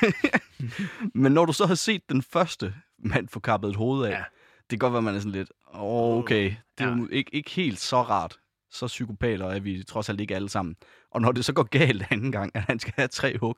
[1.18, 4.16] Men når du så har set den første mand få kappet et hoved af, ja.
[4.16, 4.24] Ja.
[4.60, 6.44] det kan godt være, man er sådan lidt, oh, okay,
[6.78, 6.96] det er Ja.
[6.96, 8.38] jo ikke, ikke helt så rart.
[8.70, 10.76] Så psykopater er vi trods alt ikke alle sammen.
[11.10, 13.56] Og når det så går galt anden gang, at han skal have tre hug,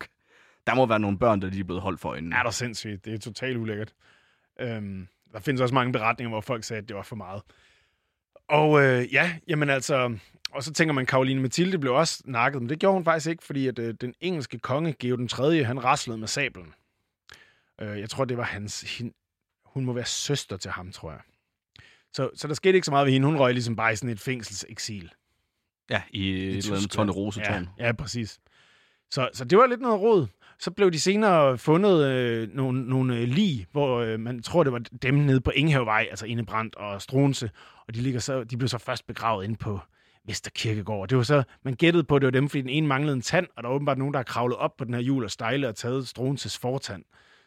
[0.67, 2.37] der må være nogle børn, der lige er blevet holdt for øjnene.
[2.37, 3.05] er der sindssygt.
[3.05, 3.93] Det er totalt ulækkert.
[4.61, 7.43] Øhm, der findes også mange beretninger, hvor folk sagde, at det var for meget.
[8.49, 10.19] Og øh, ja, jamen altså...
[10.51, 13.45] Og så tænker man, Karoline Mathilde blev også nakket, men det gjorde hun faktisk ikke,
[13.45, 16.75] fordi at, øh, den engelske konge, Geo den 3., han raslede med sablen.
[17.81, 18.99] Øh, jeg tror, det var hans...
[18.99, 19.13] Hin,
[19.65, 21.21] hun må være søster til ham, tror jeg.
[22.13, 23.27] Så, så der skete ikke så meget ved hende.
[23.27, 25.13] Hun røg ligesom bare i sådan et fængselseksil.
[25.91, 27.69] Ja, i, et eller andet tonne rosetårn.
[27.79, 28.41] Ja, ja, præcis.
[29.11, 30.27] Så, så det var lidt noget råd.
[30.59, 34.73] Så blev de senere fundet øh, nogle, nogle øh, lig, hvor øh, man tror, det
[34.73, 37.51] var dem nede på Ingehavevej, altså Indebrandt og Struense,
[37.89, 39.81] og de, ligger så, de blev så først begravet inde på
[40.27, 41.09] Vesterkirkegård.
[41.09, 43.23] Det var så, man gættede på, at det var dem, fordi den ene manglede en
[43.23, 45.31] tand, og der var åbenbart nogen, der har kravlet op på den her hjul og
[45.31, 47.05] stejle og taget Struenses fortand.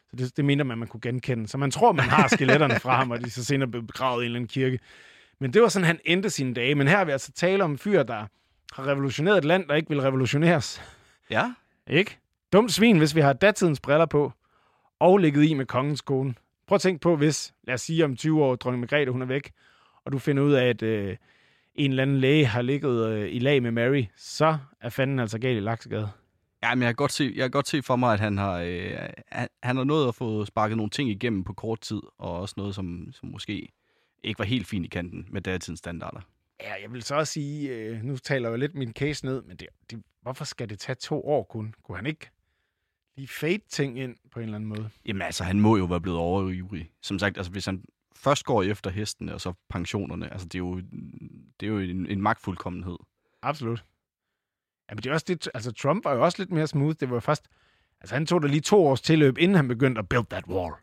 [0.10, 1.48] Så det, det mener man, man kunne genkende.
[1.48, 4.26] Så man tror, man har skeletterne fra ham, og de så senere blev begravet i
[4.26, 4.80] en eller anden kirke.
[5.40, 6.76] Men det var sådan, han endte sine dage.
[6.76, 8.26] Men her er vi altså tale om en fyr, der
[8.74, 10.82] har revolutioneret et land, der ikke vil revolutioneres.
[11.30, 11.54] Ja,
[11.88, 12.18] Ikke?
[12.54, 14.32] Dumt svin, hvis vi har datidens briller på,
[15.00, 16.34] og ligget i med kongens kone.
[16.68, 19.26] Prøv at tænke på, hvis, lad os sige om 20 år, dronning Margrethe, hun er
[19.26, 19.52] væk,
[20.06, 21.18] og du finder ud af, at øh,
[21.76, 25.40] en eller anden læge har ligget øh, i lag med Mary, så er fanden altså
[25.40, 26.10] galt i laksegade.
[26.64, 28.60] Ja, men jeg kan godt se, jeg kan godt se for mig, at han har,
[28.60, 28.98] øh,
[29.32, 32.54] han, han har nået at få sparket nogle ting igennem på kort tid, og også
[32.58, 33.68] noget, som, som måske
[34.24, 36.20] ikke var helt fint i kanten med datidens standarder.
[36.62, 39.58] Ja, jeg vil så også sige, øh, nu taler jeg lidt min case ned, men
[39.58, 41.74] det, det, hvorfor skal det tage to år kun?
[41.84, 42.30] Kunne han ikke
[43.20, 44.90] lige fade ting ind på en eller anden måde?
[45.06, 46.92] Jamen altså, han må jo være blevet overivrig.
[47.02, 47.84] Som sagt, altså hvis han
[48.16, 50.76] først går efter hestene, og så pensionerne, altså det er jo,
[51.60, 52.98] det er jo en, en magtfuldkommenhed.
[53.42, 53.86] Absolut.
[54.90, 56.96] Ja, men det er også det, altså Trump var jo også lidt mere smooth.
[57.00, 57.50] Det var først,
[58.02, 60.74] altså han tog da lige to års tilløb, inden han begyndte at build that wall.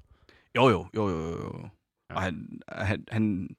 [0.57, 1.68] Jo, jo, jo, jo, jo.
[2.11, 2.14] Ja.
[2.14, 3.57] Og han, han, han,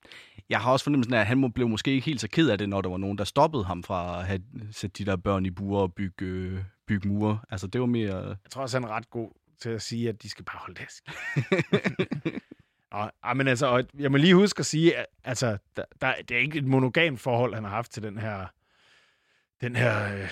[0.49, 2.57] jeg har også fornemmelsen af, at han må, blev måske ikke helt så ked af
[2.57, 5.45] det, når der var nogen, der stoppede ham fra at have, sætte de der børn
[5.45, 7.39] i buer og bygge, øh, bygge mure.
[7.49, 8.27] Altså, det var mere...
[8.27, 10.75] Jeg tror også, han er ret god til at sige, at de skal bare holde
[10.79, 11.03] deres.
[12.91, 16.13] og, ja, men altså, og jeg må lige huske at sige, at altså, der, der,
[16.29, 18.45] det er ikke et monogamt forhold, han har haft til den her,
[19.61, 20.31] den her øh,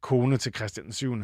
[0.00, 1.16] kone til Christian den 7.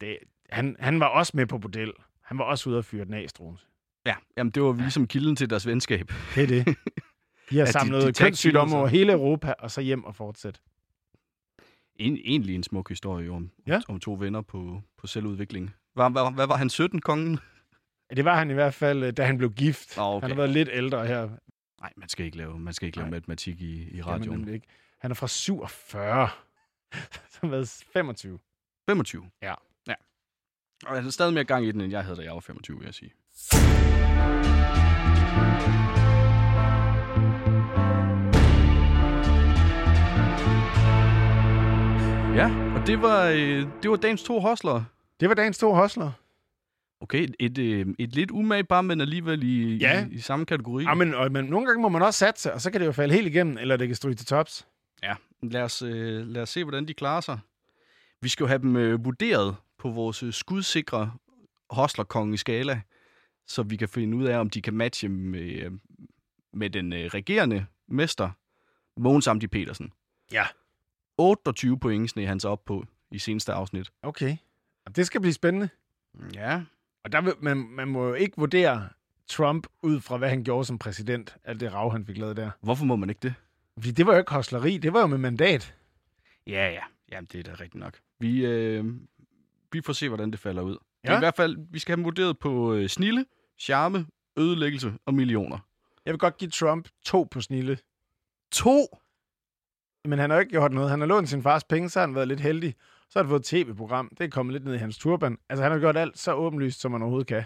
[0.00, 0.18] Det,
[0.50, 1.92] han, han var også med på bordel.
[2.22, 3.66] Han var også ude at fyre den af, Struens.
[4.06, 6.12] Ja, jamen det var ligesom kilden til deres venskab.
[6.34, 6.76] Det er det.
[7.50, 10.60] De har samlet de de, kønssygdomme over hele Europa, og så hjem og fortsætte.
[11.96, 13.80] En, egentlig en smuk historie om, Ja.
[13.88, 15.74] om to venner på, på selvudvikling.
[15.94, 17.38] Hvad, hvad, hvad var han 17, kongen?
[18.16, 19.96] Det var han i hvert fald, øh, da han blev gift.
[19.96, 20.20] Nå, okay.
[20.24, 21.28] Han har været lidt ældre her.
[21.80, 23.16] Nej, man skal ikke lave, man skal ikke lave Nej.
[23.16, 24.48] matematik i, i radioen.
[24.48, 24.66] ikke.
[24.98, 26.28] Han er fra 47.
[27.30, 28.38] Så har været 25.
[28.88, 29.30] 25.
[29.42, 29.54] Ja.
[29.88, 29.94] ja.
[30.86, 32.78] Og han er stadig mere gang i den, end jeg havde, da jeg var 25,
[32.78, 33.10] vil jeg sige.
[42.34, 44.84] Ja, og det var, øh, det var dagens to hostlere.
[45.20, 46.10] Det var dagens to hostler.
[47.00, 50.06] Okay, et, øh, et lidt umagbar, men alligevel i, Ja.
[50.06, 50.82] i, i samme kategori.
[50.84, 52.92] Ja, men, og, men nogle gange må man også satse, og så kan det jo
[52.92, 54.66] falde helt igennem, eller det kan stryge til tops.
[55.02, 57.38] Ja, lad os, øh, lad os se, hvordan de klarer sig.
[58.20, 61.12] Vi skal jo have dem øh, vurderet på vores øh, skudsikre
[61.70, 62.80] hostlerkonge skala,
[63.52, 65.78] så vi kan finde ud af, om de kan matche med,
[66.52, 68.30] med den øh, regerende mester,
[68.96, 69.92] Mogens Amdi Petersen.
[70.32, 70.44] Ja.
[71.18, 73.92] 28 point sneg han sig op på i seneste afsnit.
[74.02, 74.36] Okay.
[74.86, 75.68] Og det skal blive spændende.
[76.34, 76.62] Ja.
[77.04, 78.88] Og der vil, man, man må jo ikke vurdere
[79.28, 82.50] Trump ud fra, hvad han gjorde som præsident, alt det rav, han fik lavet der.
[82.60, 83.34] Hvorfor må man ikke det?
[83.78, 85.74] Fordi det var jo ikke hostleri, det var jo med mandat.
[86.46, 86.82] Ja, ja.
[87.12, 87.98] Jamen, det er da rigtigt nok.
[88.20, 88.84] Vi, øh,
[89.72, 90.76] vi får se, hvordan det falder ud.
[91.04, 91.10] Ja.
[91.10, 91.16] Ja.
[91.16, 93.26] I hvert fald, vi skal have dem vurderet på øh, snille,
[93.62, 95.58] charme, ødelæggelse og millioner.
[96.04, 97.78] Jeg vil godt give Trump to på snille.
[98.52, 98.98] To!
[100.04, 100.90] Men han har ikke gjort noget.
[100.90, 102.74] Han har lånt sin fars penge, så har han været lidt heldig.
[103.08, 104.10] Så har han fået et tv-program.
[104.18, 105.38] Det er kommet lidt ned i hans turban.
[105.48, 107.44] Altså, han har gjort alt så åbenlyst, som man overhovedet kan.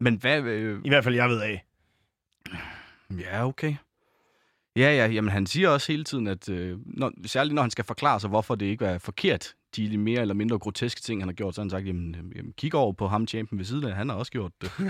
[0.00, 0.42] Men hvad...
[0.42, 1.64] Øh, I hvert fald, jeg ved af.
[3.10, 3.74] ja, okay.
[4.76, 7.84] Ja, ja, jamen han siger også hele tiden, at øh, når, særligt når han skal
[7.84, 11.32] forklare sig, hvorfor det ikke er forkert, de mere eller mindre groteske ting, han har
[11.34, 13.84] gjort, så har han sagt, jamen, øh, jamen kig over på ham, champion ved siden
[13.84, 14.70] af, han har også gjort det.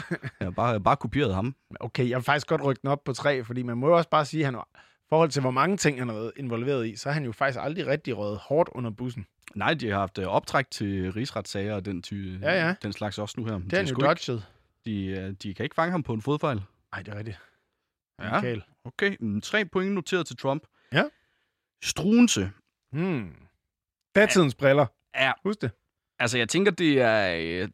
[0.41, 1.55] Jeg har bare, bare kopieret ham.
[1.81, 4.11] Okay, jeg vil faktisk godt rykke den op på tre, fordi man må jo også
[4.11, 6.97] bare sige, at han, i forhold til hvor mange ting, han har været involveret i,
[6.97, 9.27] så har han jo faktisk aldrig rigtig røget hårdt under bussen.
[9.55, 12.75] Nej, de har haft øh, optræk til rigsretssager og den, ty, Ja, ja.
[12.83, 13.59] den slags også nu her.
[13.59, 14.47] Det er han jo ikke, dodget.
[14.85, 16.61] de, øh, de kan ikke fange ham på en fodfejl.
[16.93, 17.39] Nej, det er rigtigt.
[18.21, 18.35] Ja.
[18.35, 18.63] Michael.
[18.85, 20.63] Okay, mm, tre point noteret til Trump.
[20.93, 21.05] Ja.
[21.85, 22.51] Struense.
[22.93, 23.35] Hmm.
[24.15, 24.87] Datidens briller.
[25.15, 25.71] Ja, Husk det.
[26.19, 27.35] Altså, jeg tænker, det er...
[27.63, 27.69] øh,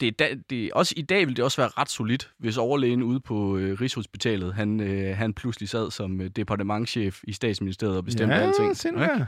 [0.00, 3.02] Det er, da, det også i dag vil det også være ret solidt, hvis overlægen
[3.02, 8.04] ude på øh, Rigshospitalet, han, øh, han pludselig sad som øh, departementchef i statsministeriet og
[8.04, 8.76] bestemte ja, alting.
[8.76, 9.14] sind ikke?
[9.14, 9.26] der.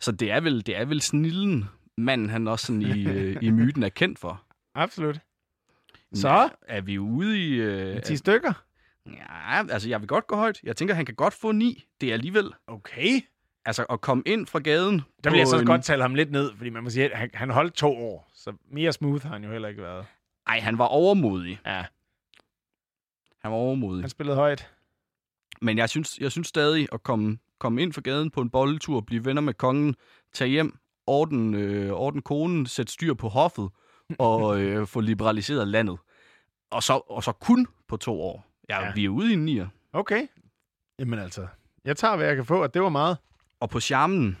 [0.00, 1.64] Så det er vel, det er vel snillen,
[1.98, 4.42] manden han også sådan i, øh, i myten er kendt for.
[4.74, 5.20] Absolut.
[6.14, 6.48] Så?
[6.62, 7.52] Er vi ude i...
[7.52, 8.52] Øh, 10 stykker.
[9.06, 10.60] Ja, altså jeg vil godt gå højt.
[10.62, 11.84] Jeg tænker, han kan godt få ni.
[12.00, 12.52] Det er alligevel...
[12.66, 13.20] Okay.
[13.64, 15.02] Altså at komme ind fra gaden...
[15.24, 17.18] Der vil jeg så en- godt tale ham lidt ned, fordi man må sige, at
[17.18, 18.30] han, han holdt to år.
[18.34, 20.06] Så mere smooth har han jo heller ikke været.
[20.46, 21.60] Ej, han var overmodig.
[21.66, 21.84] Ja.
[23.38, 24.02] Han var overmodig.
[24.02, 24.70] Han spillede højt.
[25.60, 29.00] Men jeg synes, jeg synes stadig at komme, komme ind fra gaden på en bolletur,
[29.00, 29.96] blive venner med kongen,
[30.32, 33.70] tage hjem, orden, øh, orden konen, sætte styr på hoffet
[34.18, 35.98] og øh, få liberaliseret landet.
[36.70, 38.46] Og så, og så kun på to år.
[38.76, 38.92] Ja, Ja.
[38.94, 39.68] Vi er ude i en nier.
[39.92, 40.26] Okay.
[40.98, 41.46] Jamen altså,
[41.84, 43.16] jeg tager, hvad jeg kan få, og det var meget.
[43.60, 44.36] Og på charmen,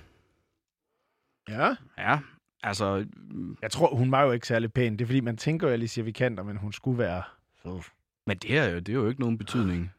[1.48, 1.74] Ja.
[1.98, 2.18] ja,
[2.62, 4.92] altså, mm, Jeg tror, hun var jo ikke særlig pæn.
[4.92, 7.22] Det er fordi, man tænker jo, at Alicia Vikander, men hun skulle være...
[7.62, 7.80] fed.
[8.26, 9.92] men det er jo, det er jo ikke nogen betydning.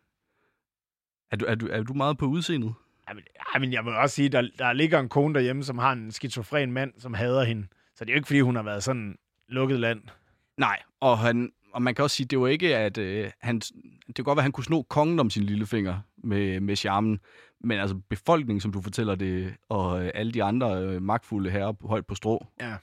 [1.31, 2.73] Er du, er, du, er du meget på udseendet?
[3.09, 3.23] Jamen,
[3.55, 6.71] jamen, jeg vil også sige, der, der ligger en kone derhjemme, som har en skizofren
[6.71, 7.67] mand, som hader hende.
[7.95, 9.17] Så det er jo ikke, fordi hun har været sådan
[9.47, 10.01] lukket land.
[10.57, 14.15] Nej, og, han, og man kan også sige, det var ikke, at øh, han, det
[14.15, 17.19] kan godt være, at han kunne sno kongen om sin lille finger med, med charmen,
[17.59, 21.87] men altså befolkningen, som du fortæller det, og øh, alle de andre øh, magtfulde herrer
[21.87, 22.75] højt på strå, Ja.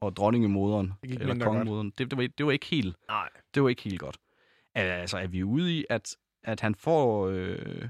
[0.00, 3.28] og dronningemoderen, eller kongemoderen, det, det, var, det var ikke helt, Nej.
[3.54, 4.16] det var ikke helt godt.
[4.74, 7.88] Altså, er vi ude i, at, at han får, øh,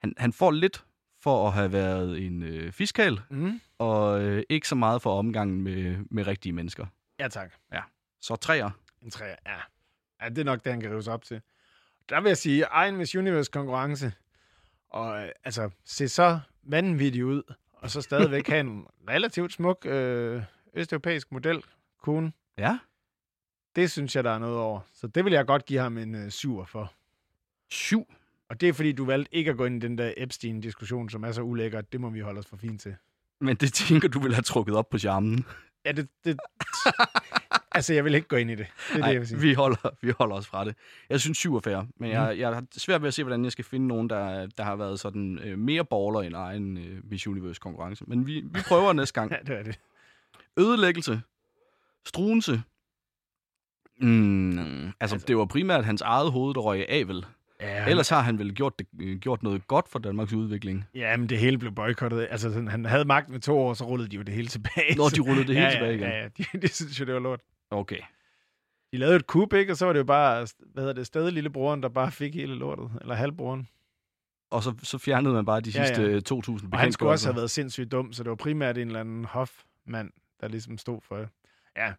[0.00, 0.84] han, han får lidt
[1.22, 3.60] for at have været en øh, fiskal, Mm.
[3.78, 6.86] og øh, ikke så meget for omgangen med, med rigtige mennesker.
[7.18, 7.52] Ja, tak.
[8.22, 8.70] Så træer.
[9.02, 9.56] En træer, ja.
[10.22, 10.28] ja.
[10.28, 11.40] det er nok det, han kan rive sig op til.
[12.08, 14.12] Der vil jeg sige, egen Miss Universe-konkurrence,
[14.88, 17.42] og øh, altså, se så vanvittig ud,
[17.72, 20.42] og så stadigvæk have en relativt smuk øh,
[20.74, 21.62] østeuropæisk model,
[22.02, 22.32] kone.
[22.58, 22.78] Ja.
[23.76, 24.80] Det synes jeg, der er noget over.
[24.92, 26.92] Så det vil jeg godt give ham en øh, syver for.
[27.70, 28.06] Syv.
[28.48, 31.24] Og det er, fordi du valgte ikke at gå ind i den der Epstein-diskussion, som
[31.24, 31.80] er så ulækker.
[31.80, 32.96] Det må vi holde os for fint til.
[33.40, 35.44] Men det tænker du vil have trukket op på charmen.
[35.84, 36.08] Ja, det...
[36.24, 36.38] det
[37.72, 38.66] altså, jeg vil ikke gå ind i det.
[38.92, 39.40] Det er det, jeg vil sige.
[39.40, 40.74] vi holder, vi holder os fra det.
[41.10, 43.52] Jeg synes syv er fair, men jeg, jeg har svært ved at se, hvordan jeg
[43.52, 47.26] skal finde nogen, der, der har været sådan øh, mere baller end egen øh, Miss
[47.26, 48.04] Universe konkurrence.
[48.06, 49.30] Men vi, vi prøver næste gang.
[49.34, 49.78] Ja, det er det.
[50.58, 51.20] Ødelæggelse.
[52.06, 52.62] Struense.
[54.00, 57.26] Mm, altså, det var primært hans eget hoved, der røg af, vel?
[57.60, 60.84] Ja, Ellers har han vel gjort, det, øh, gjort noget godt for Danmarks udvikling.
[60.94, 62.28] Ja, men det hele blev boykottet.
[62.30, 64.96] Altså, sådan, han havde magten med to år, så rullede de jo det hele tilbage.
[64.96, 66.08] Nå, de rullede det hele ja, tilbage igen.
[66.08, 67.40] Ja, ja, de, de synes jo, det var lort.
[67.70, 68.00] Okay.
[68.92, 69.72] De lavede et kup, ikke?
[69.72, 72.54] Og så var det jo bare, hvad hedder det, stadig lillebroren, der bare fik hele
[72.54, 72.90] lortet.
[73.00, 73.68] Eller halvbroren.
[74.50, 76.08] Og så, så fjernede man bare de Ja, sidste ja.
[76.10, 77.28] ja, 2.000 Og han skulle også bekendtgørelser.
[77.28, 80.10] have været sindssygt dum, så det var primært en eller anden hofmand,
[80.40, 81.28] der ligesom stod for det.
[81.76, 81.92] Ja.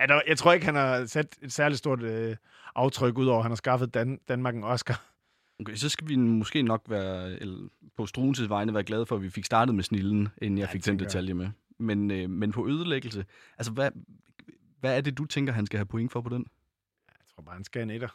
[0.00, 2.36] ja der, jeg tror ikke, han har sat et særligt stort øh,
[2.74, 5.04] aftryk, udover at han har skaffet Dan- Danmark en Oscar.
[5.60, 9.22] Okay, så skal vi måske nok være, eller på Struenses vegne være glade for, at
[9.22, 11.48] vi fik startet med snillen, inden jeg Ja, fik den detalje med.
[11.78, 13.24] Men, øh, men på ødelæggelse,
[13.58, 13.90] altså hvad,
[14.80, 16.46] hvad er det, du tænker, han skal have point for på den?
[17.08, 18.08] Jeg tror bare, han skal have en etter.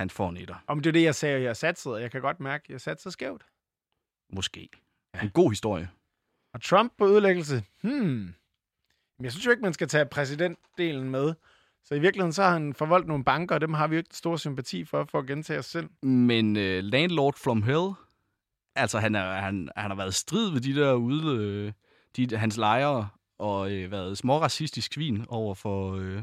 [0.00, 0.64] Han får en etter.
[0.66, 2.80] Om det er det, jeg sagde, jeg satsede, og jeg kan godt mærke, at jeg
[2.80, 3.46] satsede skævt.
[4.32, 4.68] Måske.
[5.22, 5.90] En god historie.
[6.54, 7.64] Og Trump på ødelæggelse?
[7.82, 8.34] Hmm.
[9.18, 11.34] Men jeg synes jo ikke, man skal tage præsidentdelen med.
[11.84, 14.16] Så i virkeligheden, så har han forvoldt nogle banker, og dem har vi jo ikke
[14.16, 15.88] stor sympati for, for at gentage os selv.
[16.02, 17.92] Men øh, Landlord from Hell,
[18.74, 21.72] altså han, er, han, han har været i strid ved de der ude, øh,
[22.16, 23.08] de, hans lejre,
[23.42, 26.22] og øh, været småracistisk svin over for, øh,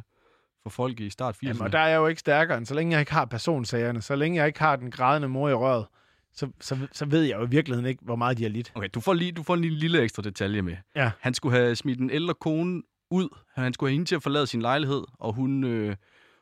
[0.63, 1.47] for folk i start 80'erne.
[1.47, 4.01] Jamen, og der er jeg jo ikke stærkere, end så længe jeg ikke har personsagerne,
[4.01, 5.85] så længe jeg ikke har den grædende mor i røret,
[6.33, 8.71] så, så, så ved jeg jo i virkeligheden ikke, hvor meget de har lidt.
[8.75, 10.75] Okay, du får, lige, du får en lille, lille ekstra detalje med.
[10.95, 11.11] Ja.
[11.19, 13.29] Han skulle have smidt en ældre kone ud.
[13.55, 15.95] Han skulle have hende til at forlade sin lejlighed, og hun, øh,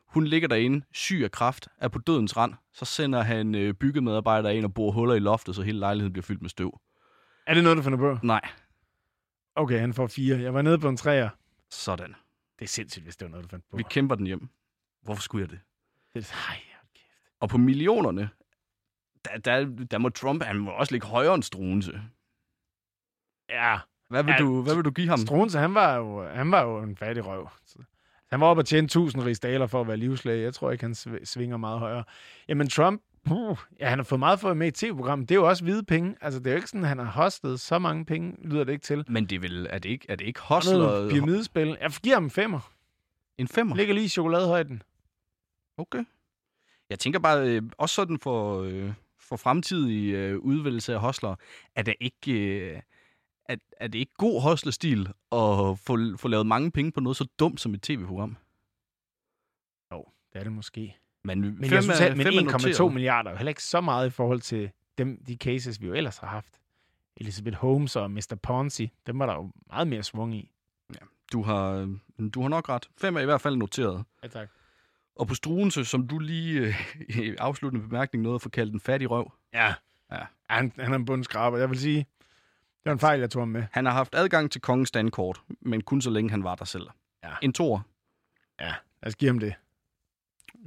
[0.08, 2.54] hun ligger derinde, syg af kraft, er på dødens rand.
[2.74, 6.22] Så sender han øh, byggemedarbejdere ind og borer huller i loftet, så hele lejligheden bliver
[6.22, 6.80] fyldt med støv.
[7.46, 8.18] Er det noget, du finder på?
[8.22, 8.40] Nej,
[9.58, 10.38] Okay, han får fire.
[10.40, 11.28] Jeg var nede på en træer.
[11.70, 12.14] sådan.
[12.58, 13.76] Det er sindssygt, hvis det var noget, du fandt på.
[13.76, 14.48] Vi kæmper den hjem.
[15.02, 15.60] Hvorfor skulle jeg det?
[16.14, 17.36] Det, ej, hold kæft.
[17.40, 18.28] Og på millionerne,
[19.24, 22.02] der, der, der må Trump, han må også ligge højere end Struense.
[23.48, 23.78] Ja,
[24.08, 25.18] Hvad vil, Ja, du, hvad vil du give ham?
[25.18, 27.48] Struense, han var jo, han var jo en fattig røv.
[27.66, 27.78] Så,
[28.30, 30.42] han var oppe og tjene 1000 rigsdaler for at være livslæge.
[30.42, 32.04] Jeg tror ikke, han sv- svinger meget højere.
[32.48, 35.26] Jamen Trump, puh, ja, han har fået meget for med i tv-program.
[35.26, 36.16] Det er jo også hvide penge.
[36.20, 38.72] Altså, det er jo ikke sådan, at han har hostet så mange penge, lyder det
[38.72, 39.04] ikke til.
[39.08, 41.10] Men det er, vel, er, det ikke, er det ikke hostler?
[41.10, 41.76] pyramidespil.
[41.80, 42.72] Jeg giver ham en femmer.
[43.38, 43.76] En femmer?
[43.76, 44.82] Ligger lige i chokoladehøjden.
[45.76, 46.04] Okay.
[46.90, 51.34] Jeg tænker bare, øh, også sådan for, øh, for fremtidig øh, udvælgelse af hostler,
[51.74, 52.80] er det ikke, øh,
[53.44, 55.00] er, er det ikke god hostlestil
[55.32, 58.36] at få, få lavet mange penge på noget så dumt som et tv-program?
[60.32, 60.96] Det er det måske.
[61.24, 62.92] Men, Men fem jeg synes, at men fem er 1,2 noteret.
[62.92, 65.92] milliarder er jo heller ikke så meget i forhold til dem, de cases, vi jo
[65.94, 66.60] ellers har haft.
[67.16, 68.36] Elizabeth Holmes og Mr.
[68.42, 70.50] Ponzi, dem var der jo meget mere svung i.
[71.32, 71.96] Du har,
[72.34, 72.88] du har nok ret.
[72.96, 74.04] Fem er i hvert fald noteret.
[74.22, 74.48] Ja, tak.
[75.16, 76.74] Og på Struense, som du lige øh,
[77.08, 79.32] i afsluttende bemærkning nåede at få kaldt en fattig røv.
[79.54, 79.74] Ja.
[80.12, 80.20] Ja.
[80.50, 81.58] Han, han er en bundskraber.
[81.58, 83.64] Jeg vil sige, det var en fejl, jeg tog ham med.
[83.72, 86.86] Han har haft adgang til kongens standkort, men kun så længe han var der selv.
[87.24, 87.30] Ja.
[87.42, 87.86] En tor
[89.02, 89.54] Lad os give ham det.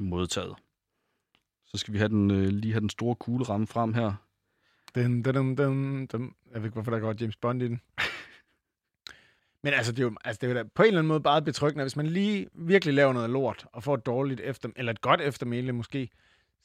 [0.01, 0.55] Modtaget.
[1.65, 4.13] Så skal vi have den, øh, lige have den store kugleramme frem her.
[4.95, 6.35] Den, den, den, den, den.
[6.53, 7.81] Jeg ved ikke, hvorfor der går James Bond i den.
[9.63, 11.19] Men altså, det er jo altså, det er jo da på en eller anden måde
[11.19, 14.91] bare betryggende, hvis man lige virkelig laver noget lort, og får et dårligt efter, eller
[14.91, 16.09] et godt eftermæle måske,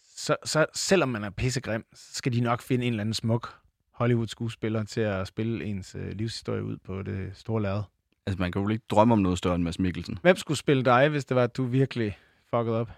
[0.03, 3.55] så, så selvom man er pissegrim, så skal de nok finde en eller anden smuk
[3.91, 7.82] Hollywood-skuespiller til at spille ens øh, livshistorie ud på det store lærred.
[8.26, 10.18] Altså, man kan jo ikke drømme om noget større end Mads Mikkelsen.
[10.22, 12.18] Hvem skulle spille dig, hvis det var, at du virkelig
[12.51, 12.91] fuckede op?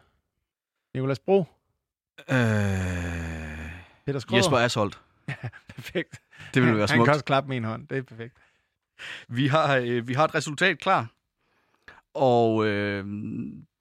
[0.95, 1.39] Nicolas Bro?
[1.39, 2.36] Øh...
[4.07, 4.39] Peter Skråder?
[4.39, 5.01] Jesper Asholdt.
[5.74, 6.20] Perfekt.
[6.55, 7.07] Det ville være Han smukt.
[7.07, 7.89] kan også klappe med en hånd.
[7.89, 8.36] Det er perfekt.
[9.28, 11.07] Vi har, øh, vi har et resultat klar.
[12.14, 13.05] Og øh,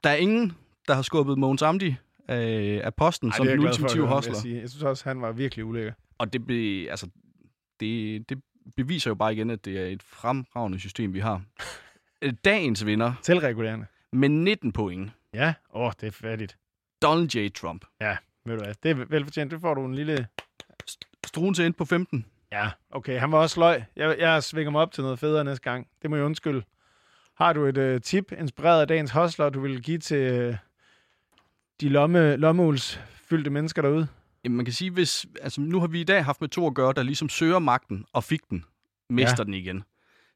[0.04, 1.96] der er ingen, der har skubbet Mogens Amdi
[2.28, 4.34] af, af posten Ej, som den ultimative hostler.
[4.34, 4.62] Jeg, sige.
[4.62, 5.94] jeg synes også, han var virkelig ulækker.
[6.18, 7.10] Og det, be, altså,
[7.80, 8.42] det, det
[8.76, 11.42] beviser jo bare igen, at det er et fremragende system, vi har.
[12.22, 13.86] Øh, Dagens vinder Selvregulerende.
[14.14, 15.12] med 19 point.
[15.34, 16.58] Ja, åh, oh, det er fattigt.
[17.02, 17.50] Donald J.
[17.56, 17.86] Trump.
[18.46, 19.52] Ved du hvad, det er velfortjent.
[19.52, 20.28] Det får du en lille...
[21.28, 22.26] Struense ind på 15.
[22.52, 23.84] Ja, okay, han var også løg.
[23.96, 25.88] Jeg, jeg svinger mig op til noget federe næste gang.
[26.02, 26.64] Det må jeg undskylde.
[27.36, 30.56] Har du et uh, tip, inspireret af dagens hostler, du vil give til uh,
[31.82, 34.08] de lomme, lommeuls fyldte mennesker derude?
[34.44, 36.74] Jamen, man kan sige, hvis, altså, nu har vi i dag haft med to at
[36.74, 38.66] gøre, der ligesom søger magten og fik den,
[39.10, 39.44] mister Ja.
[39.44, 39.84] den igen.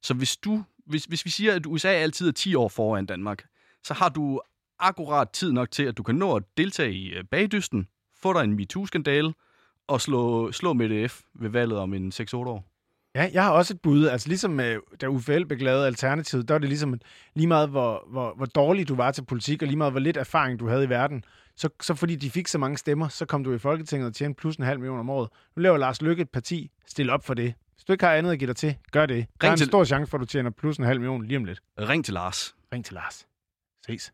[0.02, 3.46] Så hvis du, hvis, hvis vi siger, at USA altid er 10 år foran Danmark,
[3.84, 4.42] så har du
[4.82, 7.88] akkurat tid nok til, at du kan nå at deltage i øh, bagdysten,
[8.22, 9.34] få dig en MeToo-skandale
[9.88, 11.22] og slå, slå Mette F.
[11.34, 12.68] ved valget om en 6-8 år.
[13.16, 14.06] Ja, jeg har også et bud.
[14.08, 17.00] Altså ligesom øh, da Uffe Elbæk lavede Alternativet, der var det ligesom
[17.36, 20.18] lige meget, hvor, hvor, hvor dårlig du var til politik, og lige meget, hvor lidt
[20.18, 21.24] erfaring du havde i verden.
[21.56, 24.40] Så, så fordi de fik så mange stemmer, så kom du i Folketinget og tjente
[24.40, 25.30] plus en halv million om året.
[25.56, 26.72] Nu laver Lars Lykke et parti.
[26.88, 27.54] Stil op for det.
[27.76, 29.26] Hvis du ikke har andet at give dig til, gør det.
[29.42, 31.38] Der er en til- stor chance for, at du tjener plus en halv million lige
[31.38, 31.60] om lidt.
[31.80, 32.56] Ring til Lars.
[32.74, 33.28] Ring til Lars.
[33.86, 34.14] Ses.